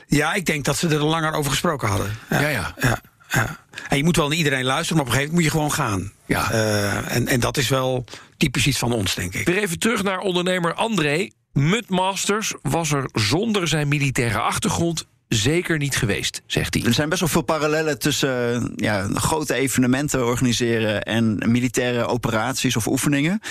Ja, 0.08 0.34
ik 0.34 0.45
denk 0.45 0.65
dat 0.65 0.78
ze 0.78 0.88
er 0.88 1.04
langer 1.04 1.34
over 1.34 1.52
gesproken 1.52 1.88
hadden. 1.88 2.17
Ja, 2.30 2.39
ja. 2.39 2.73
ja, 2.80 3.02
ja. 3.32 3.58
En 3.89 3.97
je 3.97 4.04
moet 4.04 4.15
wel 4.15 4.28
naar 4.28 4.38
iedereen 4.38 4.63
luisteren, 4.63 4.95
maar 4.97 5.06
op 5.06 5.12
een 5.12 5.17
gegeven 5.19 5.36
moment 5.36 5.54
moet 5.54 5.67
je 5.69 5.78
gewoon 5.78 5.88
gaan. 5.88 6.12
Ja. 6.25 6.52
Eh, 6.52 7.15
en, 7.15 7.28
en 7.28 7.39
dat 7.39 7.58
is 7.58 7.69
wel 7.69 8.06
typisch 8.38 8.67
iets 8.67 8.78
van 8.78 8.93
ons, 8.93 9.15
denk 9.15 9.34
ik. 9.34 9.45
Weer 9.45 9.58
even 9.58 9.80
terug 9.80 10.04
naar 10.04 10.19
ondernemer 10.19 10.73
André. 10.73 11.30
Mudmasters 11.54 12.54
was 12.62 12.91
er 12.91 13.10
zonder 13.13 13.67
zijn 13.67 13.88
militaire 13.88 14.39
achtergrond 14.39 15.06
zeker 15.30 15.78
niet 15.78 15.96
geweest, 15.96 16.42
zegt 16.46 16.74
hij. 16.74 16.84
Er 16.84 16.94
zijn 16.94 17.10
best 17.10 17.20
wel 17.20 17.30
veel 17.30 17.42
parallellen 17.42 18.00
tussen 18.00 18.54
eh, 18.54 18.70
ja, 18.76 19.08
grote 19.13 19.54
evenementen 19.54 20.26
organiseren 20.26 21.04
en 21.04 21.38
militaire 21.46 22.06
operaties 22.06 22.76
of 22.76 22.88
oefeningen. 22.88 23.42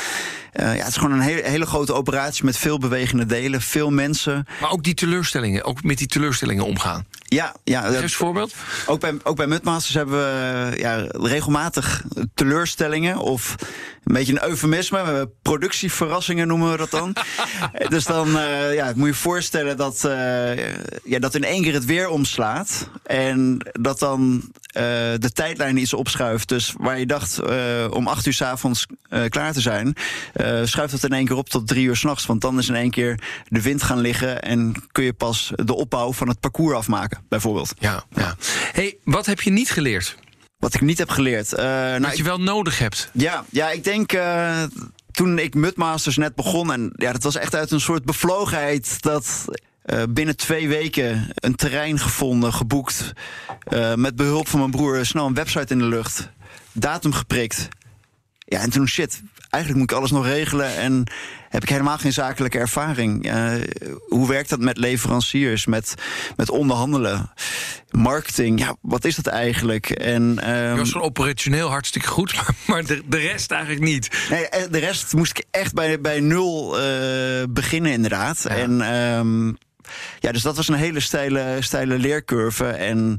Uh, 0.52 0.76
ja, 0.76 0.78
het 0.78 0.88
is 0.88 0.96
gewoon 0.96 1.12
een 1.12 1.20
hele, 1.20 1.42
hele 1.42 1.66
grote 1.66 1.92
operatie 1.92 2.44
met 2.44 2.56
veel 2.56 2.78
bewegende 2.78 3.26
delen, 3.26 3.60
veel 3.60 3.90
mensen. 3.90 4.46
Maar 4.60 4.70
ook 4.70 4.82
die 4.82 4.94
teleurstellingen, 4.94 5.64
ook 5.64 5.82
met 5.82 5.98
die 5.98 6.06
teleurstellingen 6.06 6.64
omgaan. 6.64 7.06
Ja, 7.24 7.54
ja. 7.64 7.80
Geef 7.80 8.02
eens 8.02 8.14
voorbeeld. 8.14 8.54
Ook 8.86 9.00
bij, 9.00 9.14
ook 9.22 9.36
bij 9.36 9.46
Mudmasters 9.46 9.94
hebben 9.94 10.18
we 10.18 10.78
ja, 10.78 11.06
regelmatig 11.10 12.04
teleurstellingen 12.34 13.18
of 13.18 13.54
een 14.08 14.14
beetje 14.14 14.32
een 14.32 14.48
eufemisme. 14.48 15.30
Productieverrassingen 15.42 16.48
noemen 16.48 16.70
we 16.70 16.76
dat 16.76 16.90
dan. 16.90 17.16
dus 17.88 18.04
dan 18.04 18.28
uh, 18.28 18.74
ja, 18.74 18.92
moet 18.96 19.08
je 19.08 19.14
voorstellen 19.14 19.76
dat, 19.76 20.02
uh, 20.06 20.56
ja, 21.04 21.18
dat 21.18 21.34
in 21.34 21.44
één 21.44 21.62
keer 21.62 21.72
het 21.72 21.84
weer 21.84 22.08
omslaat. 22.08 22.90
En 23.02 23.66
dat 23.72 23.98
dan 23.98 24.42
uh, 24.42 24.82
de 25.18 25.30
tijdlijn 25.32 25.76
iets 25.76 25.94
opschuift. 25.94 26.48
Dus 26.48 26.74
waar 26.76 26.98
je 26.98 27.06
dacht 27.06 27.40
om 27.90 28.08
acht 28.08 28.26
uur 28.26 28.32
s 28.32 28.42
avonds 28.42 28.86
klaar 29.28 29.52
te 29.52 29.60
zijn, 29.60 29.94
schuift 30.64 30.92
het 30.92 31.04
in 31.04 31.12
één 31.12 31.26
keer 31.26 31.36
op 31.36 31.48
tot 31.48 31.66
drie 31.66 31.86
uur 31.86 31.96
s'nachts. 31.96 32.26
Want 32.26 32.40
dan 32.40 32.58
is 32.58 32.68
in 32.68 32.74
één 32.74 32.90
keer 32.90 33.20
de 33.48 33.62
wind 33.62 33.82
gaan 33.82 34.00
liggen 34.00 34.42
en 34.42 34.74
kun 34.92 35.04
je 35.04 35.12
pas 35.12 35.52
de 35.54 35.74
opbouw 35.74 36.12
van 36.12 36.28
het 36.28 36.40
parcours 36.40 36.76
afmaken, 36.76 37.24
bijvoorbeeld. 37.28 37.74
Ja, 37.78 38.04
ja. 38.14 38.36
Hey, 38.72 38.96
wat 39.04 39.26
heb 39.26 39.40
je 39.40 39.50
niet 39.50 39.70
geleerd? 39.70 40.16
Wat 40.58 40.74
ik 40.74 40.80
niet 40.80 40.98
heb 40.98 41.10
geleerd. 41.10 41.52
Uh, 41.52 41.58
nou, 41.58 42.00
Wat 42.00 42.16
je 42.16 42.22
wel 42.22 42.40
nodig 42.40 42.78
hebt. 42.78 43.10
Ja, 43.12 43.44
ja 43.50 43.70
ik 43.70 43.84
denk. 43.84 44.12
Uh, 44.12 44.62
toen 45.10 45.38
ik 45.38 45.54
Mudmasters 45.54 46.16
net 46.16 46.34
begon. 46.34 46.72
En 46.72 46.92
ja, 46.96 47.12
dat 47.12 47.22
was 47.22 47.36
echt 47.36 47.54
uit 47.54 47.70
een 47.70 47.80
soort 47.80 48.04
bevlogenheid. 48.04 49.02
Dat 49.02 49.44
uh, 49.86 50.02
binnen 50.10 50.36
twee 50.36 50.68
weken 50.68 51.30
een 51.34 51.54
terrein 51.54 51.98
gevonden, 51.98 52.52
geboekt. 52.52 53.12
met 53.94 54.16
behulp 54.16 54.48
van 54.48 54.58
mijn 54.58 54.70
broer 54.70 55.06
snel 55.06 55.26
een 55.26 55.34
website 55.34 55.72
in 55.72 55.78
de 55.78 55.84
lucht. 55.84 56.30
Datum 56.72 57.12
geprikt. 57.12 57.68
Ja, 58.50 58.60
en 58.60 58.70
toen 58.70 58.88
shit, 58.88 59.22
eigenlijk 59.50 59.82
moet 59.82 59.90
ik 59.90 59.96
alles 59.96 60.10
nog 60.10 60.26
regelen 60.26 60.76
en 60.76 61.04
heb 61.48 61.62
ik 61.62 61.68
helemaal 61.68 61.98
geen 61.98 62.12
zakelijke 62.12 62.58
ervaring. 62.58 63.32
Uh, 63.32 63.52
hoe 64.08 64.28
werkt 64.28 64.48
dat 64.48 64.60
met 64.60 64.76
leveranciers, 64.76 65.66
met, 65.66 65.94
met 66.36 66.50
onderhandelen, 66.50 67.30
marketing? 67.90 68.60
Ja, 68.60 68.76
wat 68.80 69.04
is 69.04 69.16
dat 69.16 69.26
eigenlijk? 69.26 69.90
En, 69.90 70.22
um, 70.50 70.72
Je 70.72 70.78
was 70.78 70.90
van 70.90 71.00
operationeel 71.00 71.68
hartstikke 71.68 72.08
goed, 72.08 72.34
maar, 72.36 72.54
maar 72.66 72.84
de, 72.84 73.02
de 73.06 73.18
rest 73.18 73.50
eigenlijk 73.50 73.82
niet. 73.82 74.26
Nee, 74.30 74.48
eh, 74.48 74.70
de 74.70 74.78
rest 74.78 75.14
moest 75.14 75.38
ik 75.38 75.44
echt 75.50 75.74
bij, 75.74 76.00
bij 76.00 76.20
nul 76.20 76.80
uh, 76.80 77.42
beginnen, 77.50 77.92
inderdaad. 77.92 78.44
Ja. 78.48 78.50
En 78.50 78.94
um, 78.94 79.56
ja, 80.18 80.32
dus 80.32 80.42
dat 80.42 80.56
was 80.56 80.68
een 80.68 80.74
hele 80.74 81.00
steile, 81.00 81.56
steile 81.60 81.98
leercurve. 81.98 82.66
En 82.66 83.16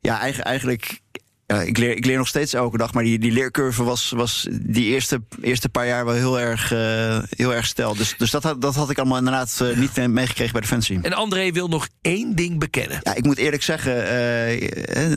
ja, 0.00 0.20
eigenlijk, 0.20 0.48
eigenlijk 0.48 1.00
ja, 1.46 1.62
ik, 1.62 1.78
leer, 1.78 1.96
ik 1.96 2.04
leer 2.04 2.16
nog 2.16 2.28
steeds 2.28 2.52
elke 2.52 2.76
dag, 2.76 2.92
maar 2.92 3.02
die, 3.02 3.18
die 3.18 3.32
leercurve 3.32 3.82
was, 3.82 4.10
was 4.10 4.48
die 4.50 4.84
eerste, 4.84 5.22
eerste 5.40 5.68
paar 5.68 5.86
jaar 5.86 6.04
wel 6.04 6.14
heel 6.14 6.40
erg, 6.40 6.72
uh, 6.72 7.18
heel 7.30 7.54
erg 7.54 7.66
stel. 7.66 7.94
Dus, 7.94 8.14
dus 8.18 8.30
dat, 8.30 8.42
had, 8.42 8.60
dat 8.60 8.74
had 8.74 8.90
ik 8.90 8.98
allemaal 8.98 9.18
inderdaad 9.18 9.58
uh, 9.62 9.76
niet 9.76 10.06
meegekregen 10.06 10.52
bij 10.52 10.60
Defensie. 10.60 10.98
En 11.02 11.12
André 11.12 11.52
wil 11.52 11.68
nog 11.68 11.88
één 12.00 12.34
ding 12.34 12.58
bekennen. 12.58 13.00
Ja, 13.02 13.14
ik 13.14 13.24
moet 13.24 13.38
eerlijk 13.38 13.62
zeggen, 13.62 13.96
uh, 13.96 15.12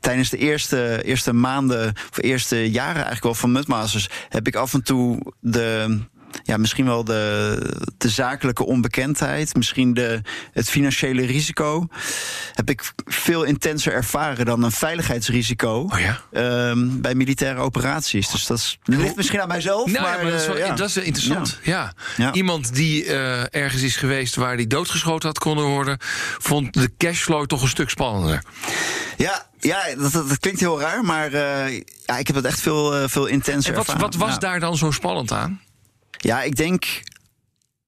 tijdens 0.00 0.30
de 0.30 0.38
eerste, 0.38 1.00
eerste 1.04 1.32
maanden, 1.32 1.94
of 2.10 2.18
eerste 2.22 2.70
jaren 2.70 2.94
eigenlijk 2.94 3.24
wel 3.24 3.34
van 3.34 3.52
Mudmasters, 3.52 4.08
heb 4.28 4.46
ik 4.46 4.54
af 4.54 4.74
en 4.74 4.82
toe 4.82 5.32
de 5.40 5.98
ja, 6.42 6.56
misschien 6.56 6.84
wel 6.84 7.04
de, 7.04 7.58
de 7.98 8.08
zakelijke 8.08 8.66
onbekendheid, 8.66 9.54
misschien 9.54 9.94
de, 9.94 10.20
het 10.52 10.70
financiële 10.70 11.26
risico. 11.26 11.88
Heb 12.52 12.70
ik 12.70 12.92
veel 13.04 13.42
intenser 13.42 13.92
ervaren 13.92 14.46
dan 14.46 14.62
een 14.62 14.72
veiligheidsrisico 14.72 15.88
oh 15.92 15.98
ja? 15.98 16.20
um, 16.70 17.00
bij 17.00 17.14
militaire 17.14 17.60
operaties. 17.60 18.30
Dus 18.30 18.46
dat, 18.46 18.58
is, 18.58 18.78
ligt 18.84 19.16
misschien 19.16 19.40
aan 19.40 19.48
mijzelf. 19.48 19.90
Nou, 19.90 20.00
maar, 20.00 20.22
maar 20.22 20.30
dat, 20.30 20.40
is 20.40 20.46
wel, 20.46 20.56
uh, 20.56 20.66
ja. 20.66 20.74
dat 20.74 20.88
is 20.88 20.96
interessant. 20.96 21.58
Ja. 21.62 21.92
Iemand 22.32 22.74
die 22.74 23.04
uh, 23.04 23.54
ergens 23.54 23.82
is 23.82 23.96
geweest 23.96 24.34
waar 24.34 24.56
die 24.56 24.66
doodgeschoten 24.66 25.28
had 25.28 25.38
kunnen 25.38 25.64
worden, 25.64 25.98
vond 26.38 26.74
de 26.74 26.90
cashflow 26.98 27.46
toch 27.46 27.62
een 27.62 27.68
stuk 27.68 27.90
spannender. 27.90 28.42
Ja, 29.16 29.46
ja, 29.58 29.82
dat, 29.98 30.12
dat, 30.12 30.38
klinkt 30.38 30.60
heel 30.60 30.80
raar, 30.80 31.04
maar 31.04 31.32
uh, 31.32 31.76
ja, 32.06 32.18
ik 32.18 32.26
heb 32.26 32.36
het 32.36 32.44
echt 32.44 32.60
veel, 32.60 33.08
veel 33.08 33.26
intenser 33.26 33.70
en 33.70 33.76
wat, 33.76 33.86
ervaren. 33.86 34.10
wat 34.10 34.20
was 34.20 34.32
ja. 34.32 34.38
daar 34.38 34.60
dan 34.60 34.76
zo 34.76 34.90
spannend 34.90 35.32
aan? 35.32 35.60
Ja, 36.16 36.42
ik 36.42 36.56
denk 36.56 37.02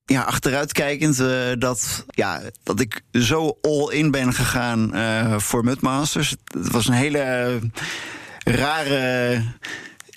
ja, 0.04 0.22
achteruitkijkend 0.22 1.18
uh, 1.20 1.30
dat, 1.58 2.04
ja, 2.10 2.40
dat 2.62 2.80
ik 2.80 3.00
zo 3.12 3.58
all-in 3.62 4.10
ben 4.10 4.32
gegaan 4.32 4.96
uh, 4.96 5.38
voor 5.38 5.64
Mudmasters. 5.64 6.30
Het 6.44 6.70
was 6.70 6.86
een 6.86 6.94
hele 6.94 7.58
rare 8.44 9.42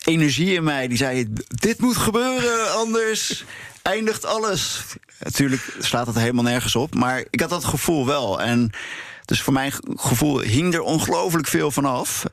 energie 0.04 0.54
in 0.54 0.63
mij 0.63 0.88
die 0.88 0.97
zei: 0.97 1.34
Dit 1.47 1.80
moet 1.80 1.97
gebeuren, 1.97 2.74
anders 2.74 3.45
eindigt 3.82 4.26
alles. 4.26 4.84
Natuurlijk 5.19 5.76
slaat 5.80 6.08
het 6.08 6.15
helemaal 6.15 6.43
nergens 6.43 6.76
op, 6.76 6.95
maar 6.95 7.26
ik 7.30 7.39
had 7.39 7.50
dat 7.50 7.65
gevoel 7.65 8.06
wel. 8.06 8.41
En 8.41 8.71
dus 9.26 9.41
voor 9.41 9.54
mijn 9.54 9.74
gevoel 9.95 10.39
hing 10.39 10.74
er 10.74 10.82
ongelooflijk 10.82 11.47
veel 11.47 11.71
van 11.71 11.86
af. 11.86 12.26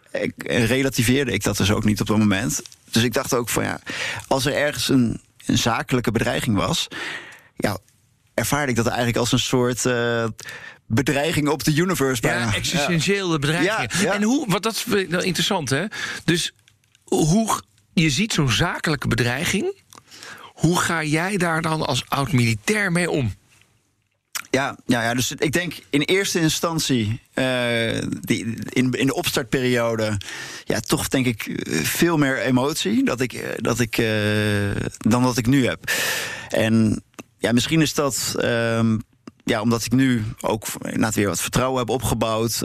Relativeerde 0.46 1.32
ik 1.32 1.42
dat 1.42 1.56
dus 1.56 1.70
ook 1.70 1.84
niet 1.84 2.00
op 2.00 2.06
dat 2.06 2.18
moment. 2.18 2.62
Dus 2.90 3.02
ik 3.02 3.12
dacht 3.12 3.34
ook 3.34 3.48
van 3.48 3.64
ja, 3.64 3.80
als 4.26 4.46
er 4.46 4.54
ergens 4.54 4.88
een 4.88 5.20
een 5.48 5.58
zakelijke 5.58 6.10
bedreiging 6.10 6.56
was, 6.56 6.88
ja, 7.56 7.78
ervaarde 8.34 8.70
ik 8.70 8.76
dat 8.76 8.86
eigenlijk 8.86 9.16
als 9.16 9.32
een 9.32 9.38
soort 9.38 9.84
uh, 9.84 10.24
bedreiging 10.86 11.48
op 11.48 11.64
de 11.64 11.74
universe. 11.74 12.20
Bijna. 12.20 12.46
Ja, 12.46 12.54
existentiële 12.54 13.32
ja. 13.32 13.38
bedreiging. 13.38 13.92
Ja, 13.92 14.00
ja. 14.00 14.12
En 14.12 14.22
hoe, 14.22 14.44
wat 14.48 14.62
dat 14.62 14.74
is 14.74 14.84
nou 15.08 15.22
interessant, 15.22 15.70
hè? 15.70 15.84
Dus 16.24 16.52
hoe 17.04 17.60
je 17.92 18.10
ziet 18.10 18.32
zo'n 18.32 18.50
zakelijke 18.50 19.08
bedreiging. 19.08 19.82
Hoe 20.42 20.78
ga 20.78 21.02
jij 21.02 21.36
daar 21.36 21.62
dan 21.62 21.86
als 21.86 22.04
oud 22.08 22.32
militair 22.32 22.92
mee 22.92 23.10
om? 23.10 23.34
Ja, 24.50 24.76
ja, 24.86 25.02
ja, 25.02 25.14
dus 25.14 25.32
ik 25.32 25.52
denk 25.52 25.74
in 25.90 26.00
eerste 26.00 26.40
instantie, 26.40 27.20
uh, 27.34 28.02
die, 28.20 28.56
in, 28.68 28.90
in 28.92 29.06
de 29.06 29.14
opstartperiode, 29.14 30.20
ja, 30.64 30.80
toch 30.80 31.08
denk 31.08 31.26
ik 31.26 31.66
veel 31.82 32.16
meer 32.16 32.38
emotie 32.38 33.04
dat 33.04 33.20
ik, 33.20 33.56
dat 33.56 33.80
ik, 33.80 34.02
dan 34.98 35.22
dat 35.22 35.36
ik 35.36 35.46
nu 35.46 35.66
heb. 35.66 35.90
En 36.48 37.02
ja, 37.38 37.52
misschien 37.52 37.80
is 37.80 37.94
dat. 37.94 38.34
Um, 38.44 39.00
ja, 39.44 39.60
omdat 39.60 39.84
ik 39.84 39.92
nu 39.92 40.24
ook 40.40 40.66
na 40.80 41.10
weer 41.10 41.28
wat 41.28 41.40
vertrouwen 41.40 41.78
heb 41.78 41.88
opgebouwd. 41.88 42.60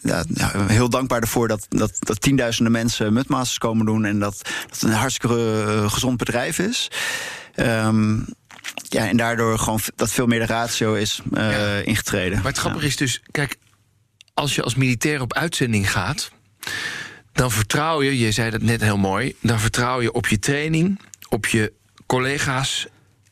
Ja, 0.00 0.24
heel 0.66 0.88
dankbaar 0.88 1.20
ervoor 1.20 1.48
dat, 1.48 1.66
dat, 1.68 2.20
tienduizenden 2.20 2.72
mensen 2.72 3.12
Mudmasters 3.12 3.58
komen 3.58 3.86
doen. 3.86 4.04
En 4.04 4.18
dat, 4.18 4.38
dat 4.42 4.80
het 4.80 4.82
een 4.82 4.92
hartstikke 4.92 5.84
gezond 5.88 6.16
bedrijf 6.16 6.58
is. 6.58 6.90
Um, 7.56 8.26
ja, 8.88 9.08
en 9.08 9.16
daardoor 9.16 9.58
gewoon 9.58 9.80
dat 9.96 10.12
veel 10.12 10.26
meer 10.26 10.38
de 10.38 10.46
ratio 10.46 10.94
is 10.94 11.20
uh, 11.32 11.50
ja. 11.50 11.76
ingetreden. 11.76 12.36
Maar 12.38 12.46
het 12.46 12.58
grappige 12.58 12.84
ja. 12.84 12.90
is 12.90 12.96
dus, 12.96 13.22
kijk, 13.30 13.56
als 14.34 14.54
je 14.54 14.62
als 14.62 14.74
militair 14.74 15.20
op 15.20 15.34
uitzending 15.34 15.90
gaat, 15.90 16.30
dan 17.32 17.50
vertrouw 17.50 18.02
je, 18.02 18.18
je 18.18 18.32
zei 18.32 18.50
dat 18.50 18.62
net 18.62 18.80
heel 18.80 18.96
mooi, 18.96 19.34
dan 19.40 19.60
vertrouw 19.60 20.00
je 20.00 20.12
op 20.12 20.26
je 20.26 20.38
training, 20.38 21.00
op 21.28 21.46
je 21.46 21.72
collega's, 22.06 22.86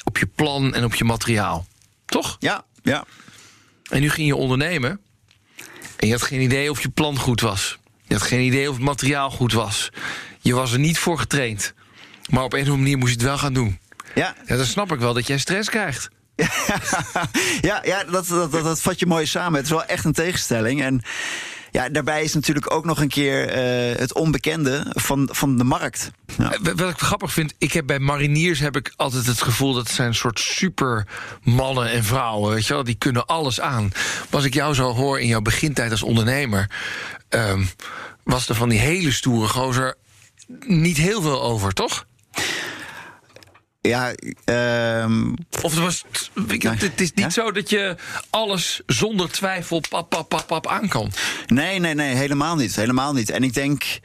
op 0.05 0.19
je 0.19 0.27
plan 0.27 0.75
en 0.75 0.85
op 0.85 0.95
je 0.95 1.05
materiaal. 1.05 1.67
Toch? 2.05 2.37
Ja, 2.39 2.65
ja. 2.83 3.05
En 3.91 4.01
nu 4.01 4.11
ging 4.11 4.27
je 4.27 4.37
ondernemen 4.37 5.01
en 5.97 6.07
je 6.07 6.13
had 6.13 6.23
geen 6.23 6.41
idee 6.41 6.71
of 6.71 6.83
je 6.83 6.89
plan 6.89 7.19
goed 7.19 7.41
was. 7.41 7.79
Je 8.07 8.15
had 8.15 8.23
geen 8.23 8.41
idee 8.41 8.69
of 8.69 8.75
het 8.75 8.85
materiaal 8.85 9.31
goed 9.31 9.53
was. 9.53 9.91
Je 10.41 10.55
was 10.55 10.73
er 10.73 10.79
niet 10.79 10.99
voor 10.99 11.19
getraind. 11.19 11.75
Maar 12.31 12.45
op 12.45 12.53
een 12.53 12.59
of 12.59 12.65
andere 12.65 12.83
manier 12.83 12.99
moest 12.99 13.11
je 13.11 13.19
het 13.19 13.27
wel 13.27 13.39
gaan 13.39 13.53
doen. 13.53 13.79
Ja. 14.17 14.35
ja, 14.47 14.57
dan 14.57 14.67
snap 14.67 14.93
ik 14.93 14.99
wel 14.99 15.15
dat 15.15 15.27
jij 15.27 15.39
stress 15.39 15.71
krijgt. 15.71 16.09
ja, 17.61 17.81
ja 17.83 18.05
dat, 18.05 18.27
dat, 18.27 18.53
dat, 18.53 18.65
dat 18.65 18.81
vat 18.81 18.99
je 18.99 19.07
mooi 19.07 19.27
samen. 19.27 19.55
Het 19.55 19.65
is 19.65 19.71
wel 19.71 19.85
echt 19.85 20.05
een 20.05 20.13
tegenstelling. 20.13 20.83
En 20.83 21.03
ja, 21.71 21.89
daarbij 21.89 22.23
is 22.23 22.35
natuurlijk 22.35 22.73
ook 22.73 22.85
nog 22.85 23.01
een 23.01 23.09
keer 23.09 23.49
uh, 23.49 23.99
het 23.99 24.15
onbekende 24.15 24.87
van, 24.89 25.29
van 25.33 25.59
de 25.59 25.65
markt. 25.65 26.11
Ja. 26.39 26.57
Wat 26.75 26.91
ik 26.91 26.99
grappig 26.99 27.33
vind, 27.33 27.55
ik 27.59 27.73
heb 27.73 27.87
bij 27.87 27.99
mariniers 27.99 28.59
heb 28.59 28.77
ik 28.77 28.93
altijd 28.97 29.27
het 29.27 29.43
gevoel 29.43 29.73
dat 29.73 29.87
het 29.87 29.95
zijn 29.95 30.09
een 30.09 30.15
soort 30.15 30.39
super 30.39 31.07
mannen 31.43 31.91
en 31.91 32.05
vrouwen, 32.05 32.55
weet 32.55 32.67
je 32.67 32.75
wel, 32.75 32.85
die 32.85 32.95
kunnen 32.95 33.27
alles 33.27 33.61
aan. 33.61 33.83
Maar 33.85 34.27
als 34.31 34.45
ik 34.45 34.55
jou 34.55 34.75
zo 34.75 34.93
hoor 34.93 35.21
in 35.21 35.27
jouw 35.27 35.41
begintijd 35.41 35.91
als 35.91 36.03
ondernemer, 36.03 36.71
um, 37.29 37.69
was 38.25 38.49
er 38.49 38.55
van 38.55 38.69
die 38.69 38.79
hele 38.79 39.13
stoere 39.13 39.49
gozer 39.49 39.95
niet 40.67 40.97
heel 40.97 41.23
veel 41.23 41.43
over, 41.43 41.73
toch? 41.73 42.06
Ja, 43.87 44.15
um... 45.03 45.35
Of 45.63 45.75
het 45.75 45.81
was. 45.81 46.05
Het 46.61 47.01
is 47.01 47.13
niet 47.13 47.25
ja? 47.25 47.31
zo 47.31 47.53
dat 47.53 47.71
je 47.71 47.97
alles 48.31 48.81
zonder 48.87 49.31
twijfel 49.31 49.81
pap, 49.89 50.09
pap, 50.09 50.29
pap, 50.29 50.47
pap 50.47 50.67
aan 50.67 50.89
kan. 50.89 51.13
Nee, 51.47 51.79
nee, 51.79 51.95
nee, 51.95 52.15
helemaal 52.15 52.57
niet. 52.57 52.77
Helemaal 52.77 53.13
niet. 53.13 53.31
En 53.31 53.43
ik 53.43 53.55
denk 53.55 53.99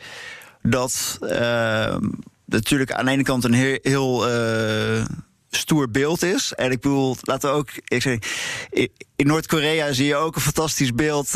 dat 0.62 1.18
uh, 1.22 1.96
natuurlijk 2.46 2.92
aan 2.92 3.06
de 3.06 3.12
ene 3.12 3.24
kant 3.24 3.44
een 3.44 3.54
heel, 3.54 3.80
heel 3.82 4.30
uh, 4.30 5.06
stoer 5.50 5.92
beeld 5.92 6.24
is. 6.24 6.54
En 6.54 6.72
ik 6.72 6.80
bedoel, 6.80 7.16
laten 7.22 7.50
we 7.50 7.56
ook. 7.56 7.70
Ik 7.88 8.02
zeg, 8.02 8.18
in 9.16 9.28
Noord-Korea 9.28 9.94
zie 9.94 10.06
je 10.06 10.16
ook 10.16 10.36
een 10.36 10.42
fantastisch 10.42 10.94
beeld 10.94 11.28
uh, 11.28 11.34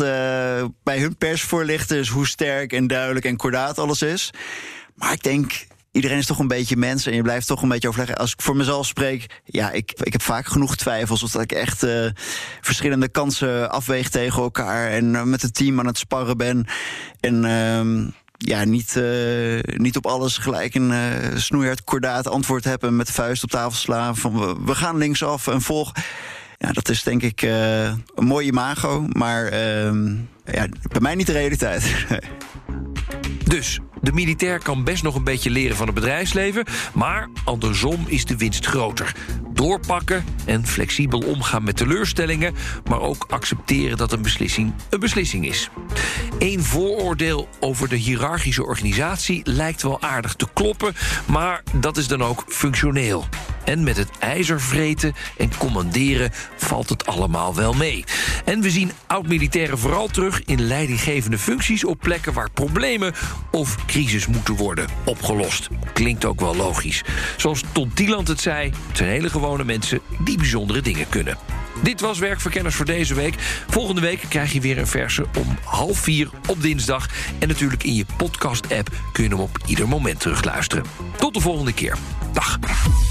bij 0.82 0.98
hun 0.98 1.16
persvoorlichters. 1.16 2.08
Hoe 2.08 2.26
sterk 2.26 2.72
en 2.72 2.86
duidelijk 2.86 3.26
en 3.26 3.36
kordaat 3.36 3.78
alles 3.78 4.02
is. 4.02 4.30
Maar 4.94 5.12
ik 5.12 5.22
denk 5.22 5.66
iedereen 5.96 6.18
is 6.18 6.26
toch 6.26 6.38
een 6.38 6.48
beetje 6.48 6.76
mens 6.76 7.06
en 7.06 7.14
je 7.14 7.22
blijft 7.22 7.46
toch 7.46 7.62
een 7.62 7.68
beetje 7.68 7.88
overleggen. 7.88 8.16
Als 8.16 8.32
ik 8.32 8.42
voor 8.42 8.56
mezelf 8.56 8.86
spreek, 8.86 9.40
ja, 9.44 9.70
ik, 9.70 9.92
ik 10.02 10.12
heb 10.12 10.22
vaak 10.22 10.46
genoeg 10.46 10.76
twijfels. 10.76 11.22
Of 11.22 11.30
dat 11.30 11.42
ik 11.42 11.52
echt 11.52 11.84
uh, 11.84 12.06
verschillende 12.60 13.08
kansen 13.08 13.70
afweeg 13.70 14.08
tegen 14.08 14.42
elkaar. 14.42 14.90
En 14.90 15.04
uh, 15.04 15.22
met 15.22 15.42
het 15.42 15.54
team 15.54 15.78
aan 15.78 15.86
het 15.86 15.98
sparren 15.98 16.36
ben. 16.36 16.66
En. 17.20 17.44
Uh, 17.44 18.12
ja, 18.38 18.64
niet, 18.64 18.94
uh, 18.96 19.60
niet 19.62 19.96
op 19.96 20.06
alles 20.06 20.38
gelijk 20.38 20.74
een 20.74 20.92
snoeihard 21.40 21.84
kordaat 21.84 22.28
antwoord 22.28 22.64
hebben 22.64 22.96
met 22.96 23.06
de 23.06 23.12
vuist 23.12 23.42
op 23.42 23.50
tafel 23.50 23.76
slaan. 23.76 24.16
Van 24.16 24.64
we, 24.64 24.74
gaan 24.74 24.96
linksaf 24.96 25.46
en 25.46 25.62
volg. 25.62 25.92
Ja, 26.58 26.72
dat 26.72 26.88
is 26.88 27.02
denk 27.02 27.22
ik 27.22 27.42
een 27.42 28.24
mooi 28.24 28.46
imago, 28.46 29.06
maar 29.12 29.44
ehm, 29.46 30.14
ja, 30.44 30.66
bij 30.82 31.00
mij 31.00 31.14
niet 31.14 31.26
de 31.26 31.32
realiteit. 31.32 31.94
Dus 33.48 33.80
de 34.06 34.12
militair 34.12 34.58
kan 34.58 34.84
best 34.84 35.02
nog 35.02 35.14
een 35.14 35.24
beetje 35.24 35.50
leren 35.50 35.76
van 35.76 35.86
het 35.86 35.94
bedrijfsleven, 35.94 36.64
maar 36.94 37.28
andersom 37.44 38.04
is 38.06 38.24
de 38.24 38.36
winst 38.36 38.66
groter. 38.66 39.14
Doorpakken 39.52 40.24
en 40.44 40.66
flexibel 40.66 41.18
omgaan 41.20 41.64
met 41.64 41.76
teleurstellingen, 41.76 42.54
maar 42.88 43.00
ook 43.00 43.26
accepteren 43.28 43.96
dat 43.96 44.12
een 44.12 44.22
beslissing 44.22 44.72
een 44.90 45.00
beslissing 45.00 45.46
is. 45.46 45.70
Eén 46.38 46.62
vooroordeel 46.62 47.48
over 47.60 47.88
de 47.88 47.96
hiërarchische 47.96 48.64
organisatie 48.64 49.40
lijkt 49.44 49.82
wel 49.82 50.02
aardig 50.02 50.34
te 50.34 50.46
kloppen, 50.52 50.94
maar 51.26 51.62
dat 51.80 51.96
is 51.96 52.08
dan 52.08 52.22
ook 52.22 52.44
functioneel. 52.48 53.24
En 53.64 53.84
met 53.84 53.96
het 53.96 54.10
ijzer 54.18 54.60
vreten 54.60 55.14
en 55.36 55.56
commanderen 55.58 56.30
valt 56.56 56.88
het 56.88 57.06
allemaal 57.06 57.54
wel 57.54 57.72
mee. 57.72 58.04
En 58.44 58.60
we 58.60 58.70
zien 58.70 58.90
oud-militairen 59.06 59.78
vooral 59.78 60.08
terug 60.08 60.44
in 60.44 60.60
leidinggevende 60.60 61.38
functies 61.38 61.84
op 61.84 61.98
plekken 62.00 62.32
waar 62.32 62.50
problemen 62.50 63.14
of 63.50 63.76
crisis 63.96 64.26
moeten 64.26 64.54
worden 64.54 64.86
opgelost. 65.04 65.68
Klinkt 65.92 66.24
ook 66.24 66.40
wel 66.40 66.56
logisch. 66.56 67.02
Zoals 67.36 67.62
Ton 67.72 67.90
Tieland 67.94 68.28
het 68.28 68.40
zei, 68.40 68.72
het 68.88 68.96
zijn 68.96 69.08
hele 69.08 69.30
gewone 69.30 69.64
mensen 69.64 70.00
die 70.24 70.36
bijzondere 70.36 70.80
dingen 70.80 71.08
kunnen. 71.08 71.38
Dit 71.82 72.00
was 72.00 72.18
Werkverkenners 72.18 72.74
voor 72.74 72.84
deze 72.84 73.14
week. 73.14 73.34
Volgende 73.68 74.00
week 74.00 74.24
krijg 74.28 74.52
je 74.52 74.60
weer 74.60 74.78
een 74.78 74.86
verse 74.86 75.26
om 75.38 75.58
half 75.64 75.98
vier 75.98 76.30
op 76.46 76.62
dinsdag. 76.62 77.08
En 77.38 77.48
natuurlijk 77.48 77.82
in 77.82 77.94
je 77.94 78.06
podcast-app 78.16 78.88
kun 79.12 79.24
je 79.24 79.30
hem 79.30 79.40
op 79.40 79.58
ieder 79.66 79.88
moment 79.88 80.20
terugluisteren. 80.20 80.84
Tot 81.16 81.34
de 81.34 81.40
volgende 81.40 81.72
keer. 81.72 81.96
Dag. 82.32 82.58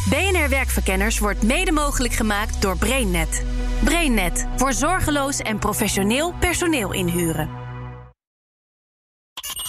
BNR 0.09 0.49
Werkverkenners 0.49 1.19
wordt 1.19 1.43
mede 1.43 1.71
mogelijk 1.71 2.13
gemaakt 2.13 2.61
door 2.61 2.77
BrainNet. 2.77 3.43
BrainNet 3.83 4.47
voor 4.55 4.73
zorgeloos 4.73 5.39
en 5.39 5.59
professioneel 5.59 6.33
personeel 6.39 6.93
inhuren. 6.93 7.64